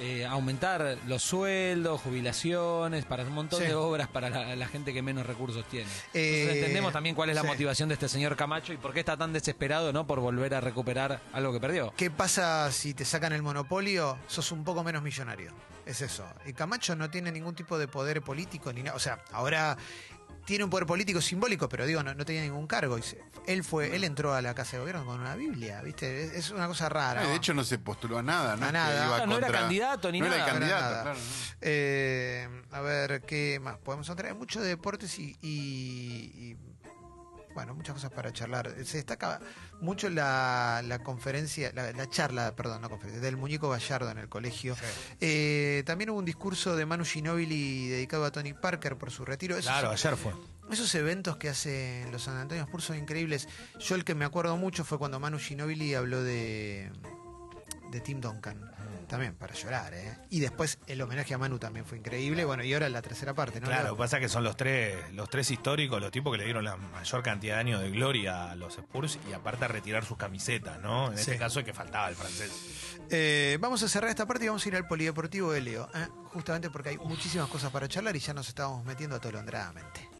eh, 0.00 0.24
aumentar 0.26 0.96
los 1.06 1.22
sueldos, 1.22 2.00
jubilaciones, 2.00 3.04
para 3.04 3.22
un 3.24 3.32
montón 3.32 3.60
Sí. 3.60 3.66
de 3.66 3.74
obras 3.74 4.08
para 4.08 4.30
la, 4.30 4.56
la 4.56 4.66
gente 4.66 4.92
que 4.92 5.02
menos 5.02 5.26
recursos 5.26 5.64
tiene. 5.66 5.90
Eh, 6.14 6.40
Entonces 6.40 6.56
entendemos 6.56 6.92
también 6.92 7.14
cuál 7.14 7.28
es 7.30 7.36
la 7.36 7.42
sí. 7.42 7.46
motivación 7.48 7.88
de 7.88 7.94
este 7.94 8.08
señor 8.08 8.34
Camacho 8.36 8.72
y 8.72 8.76
por 8.78 8.92
qué 8.92 9.00
está 9.00 9.16
tan 9.16 9.32
desesperado, 9.32 9.92
¿no? 9.92 10.06
Por 10.06 10.20
volver 10.20 10.54
a 10.54 10.60
recuperar 10.60 11.20
algo 11.32 11.52
que 11.52 11.60
perdió. 11.60 11.92
¿Qué 11.96 12.10
pasa 12.10 12.72
si 12.72 12.94
te 12.94 13.04
sacan 13.04 13.32
el 13.32 13.42
monopolio? 13.42 14.18
Sos 14.26 14.50
un 14.52 14.64
poco 14.64 14.82
menos 14.82 15.02
millonario. 15.02 15.52
Es 15.86 16.00
eso. 16.02 16.24
Y 16.46 16.52
Camacho 16.52 16.94
no 16.96 17.10
tiene 17.10 17.32
ningún 17.32 17.54
tipo 17.54 17.78
de 17.78 17.88
poder 17.88 18.22
político 18.22 18.72
ni 18.72 18.82
nada. 18.82 18.96
O 18.96 19.00
sea, 19.00 19.18
ahora 19.32 19.76
tiene 20.44 20.64
un 20.64 20.70
poder 20.70 20.86
político 20.86 21.20
simbólico, 21.20 21.68
pero 21.68 21.86
digo, 21.86 22.02
no, 22.02 22.14
no 22.14 22.24
tenía 22.24 22.42
ningún 22.42 22.66
cargo. 22.66 22.98
Y 22.98 23.02
se- 23.02 23.22
Él 23.46 23.62
fue, 23.64 23.94
él 23.94 24.04
entró 24.04 24.34
a 24.34 24.42
la 24.42 24.54
Casa 24.54 24.72
de 24.72 24.78
Gobierno 24.80 25.04
con 25.04 25.20
una 25.20 25.34
Biblia, 25.36 25.80
¿viste? 25.82 26.24
Es, 26.24 26.32
es 26.32 26.50
una 26.50 26.66
cosa 26.66 26.88
rara. 26.88 27.22
No, 27.22 27.28
de 27.30 27.36
hecho 27.36 27.54
no 27.54 27.64
se 27.64 27.78
postuló 27.78 28.18
a 28.18 28.22
nada, 28.22 28.56
¿no? 28.56 28.62
A 28.64 28.66
es 28.66 28.66
que 28.66 28.72
nada. 28.72 29.06
iba 29.06 29.16
Ah, 29.16 29.26
no 29.26 29.36
era 29.36 29.46
contra- 29.46 29.60
candidato 29.60 30.12
ni 30.12 30.20
no 30.20 30.26
nada. 30.26 30.36
era 30.36 30.46
candidato, 30.46 30.80
nada. 30.82 31.02
claro. 31.02 31.18
no. 31.18 31.24
Eh, 31.62 32.48
a 32.72 32.80
ver, 32.80 33.22
¿qué 33.22 33.58
más 33.62 33.78
podemos 33.78 34.08
entrar? 34.08 34.32
Hay 34.32 34.36
muchos 34.38 34.62
deportes 34.62 35.18
y, 35.18 35.36
y- 35.40 36.32
y, 36.34 36.56
bueno, 37.54 37.74
muchas 37.74 37.94
cosas 37.94 38.10
para 38.12 38.32
charlar. 38.32 38.74
Se 38.84 38.98
destaca 38.98 39.40
mucho 39.80 40.08
la, 40.08 40.82
la 40.84 41.00
conferencia, 41.00 41.72
la, 41.74 41.92
la 41.92 42.08
charla, 42.08 42.54
perdón, 42.54 42.82
no 42.82 42.88
conferencia, 42.90 43.20
del 43.20 43.36
muñeco 43.36 43.68
Gallardo 43.70 44.10
en 44.10 44.18
el 44.18 44.28
colegio. 44.28 44.76
Eh, 45.20 45.82
también 45.86 46.10
hubo 46.10 46.18
un 46.18 46.24
discurso 46.24 46.76
de 46.76 46.86
Manu 46.86 47.04
Ginóbili 47.04 47.88
dedicado 47.88 48.24
a 48.24 48.30
Tony 48.32 48.52
Parker 48.52 48.96
por 48.96 49.10
su 49.10 49.24
retiro. 49.24 49.56
Esos- 49.56 49.70
Claro, 49.70 49.90
ayer 49.90 50.16
fue. 50.16 50.32
esos 50.70 50.94
eventos 50.94 51.36
que 51.36 51.48
hacen 51.48 52.10
los 52.12 52.22
San 52.22 52.36
Antonio 52.36 52.64
Spurs 52.64 52.84
son 52.84 52.98
increíbles. 52.98 53.48
Yo 53.78 53.94
el 53.96 54.04
que 54.04 54.14
me 54.14 54.24
acuerdo 54.24 54.56
mucho 54.56 54.84
fue 54.84 54.98
cuando 54.98 55.18
Manu 55.18 55.38
Ginóbili 55.38 55.94
habló 55.94 56.22
de, 56.22 56.90
de 57.90 58.00
Tim 58.00 58.20
Duncan. 58.20 58.69
También 59.10 59.34
para 59.34 59.52
llorar, 59.54 59.92
¿eh? 59.92 60.16
Y 60.30 60.38
después 60.38 60.78
el 60.86 61.02
homenaje 61.02 61.34
a 61.34 61.38
Manu 61.38 61.58
también 61.58 61.84
fue 61.84 61.98
increíble. 61.98 62.44
Bueno, 62.44 62.62
y 62.62 62.72
ahora 62.72 62.88
la 62.88 63.02
tercera 63.02 63.34
parte, 63.34 63.60
¿no? 63.60 63.66
Claro, 63.66 63.96
pasa 63.96 64.20
que 64.20 64.28
son 64.28 64.44
los 64.44 64.56
tres, 64.56 65.12
los 65.14 65.28
tres 65.28 65.50
históricos, 65.50 66.00
los 66.00 66.12
tipos 66.12 66.30
que 66.30 66.38
le 66.38 66.44
dieron 66.44 66.62
la 66.64 66.76
mayor 66.76 67.20
cantidad 67.24 67.56
de 67.56 67.60
años 67.60 67.80
de 67.80 67.90
gloria 67.90 68.52
a 68.52 68.54
los 68.54 68.78
Spurs 68.78 69.18
y 69.28 69.32
aparte 69.32 69.64
a 69.64 69.68
retirar 69.68 70.04
sus 70.04 70.16
camisetas, 70.16 70.78
¿no? 70.80 71.08
En 71.10 71.16
Sí. 71.16 71.22
este 71.22 71.38
caso 71.38 71.58
es 71.58 71.66
que 71.66 71.74
faltaba 71.74 72.08
el 72.08 72.14
francés. 72.14 72.52
Eh, 73.10 73.58
vamos 73.60 73.82
a 73.82 73.88
cerrar 73.88 74.10
esta 74.10 74.26
parte 74.26 74.44
y 74.44 74.46
vamos 74.46 74.64
a 74.64 74.68
ir 74.68 74.76
al 74.76 74.86
polideportivo 74.86 75.50
de 75.50 75.60
Leo. 75.60 75.88
¿eh? 75.92 76.06
Justamente 76.32 76.70
porque 76.70 76.90
hay 76.90 76.98
muchísimas 76.98 77.48
cosas 77.48 77.72
para 77.72 77.88
charlar 77.88 78.14
y 78.14 78.20
ya 78.20 78.32
nos 78.32 78.46
estábamos 78.46 78.84
metiendo 78.84 79.16
atolondradamente. 79.16 80.08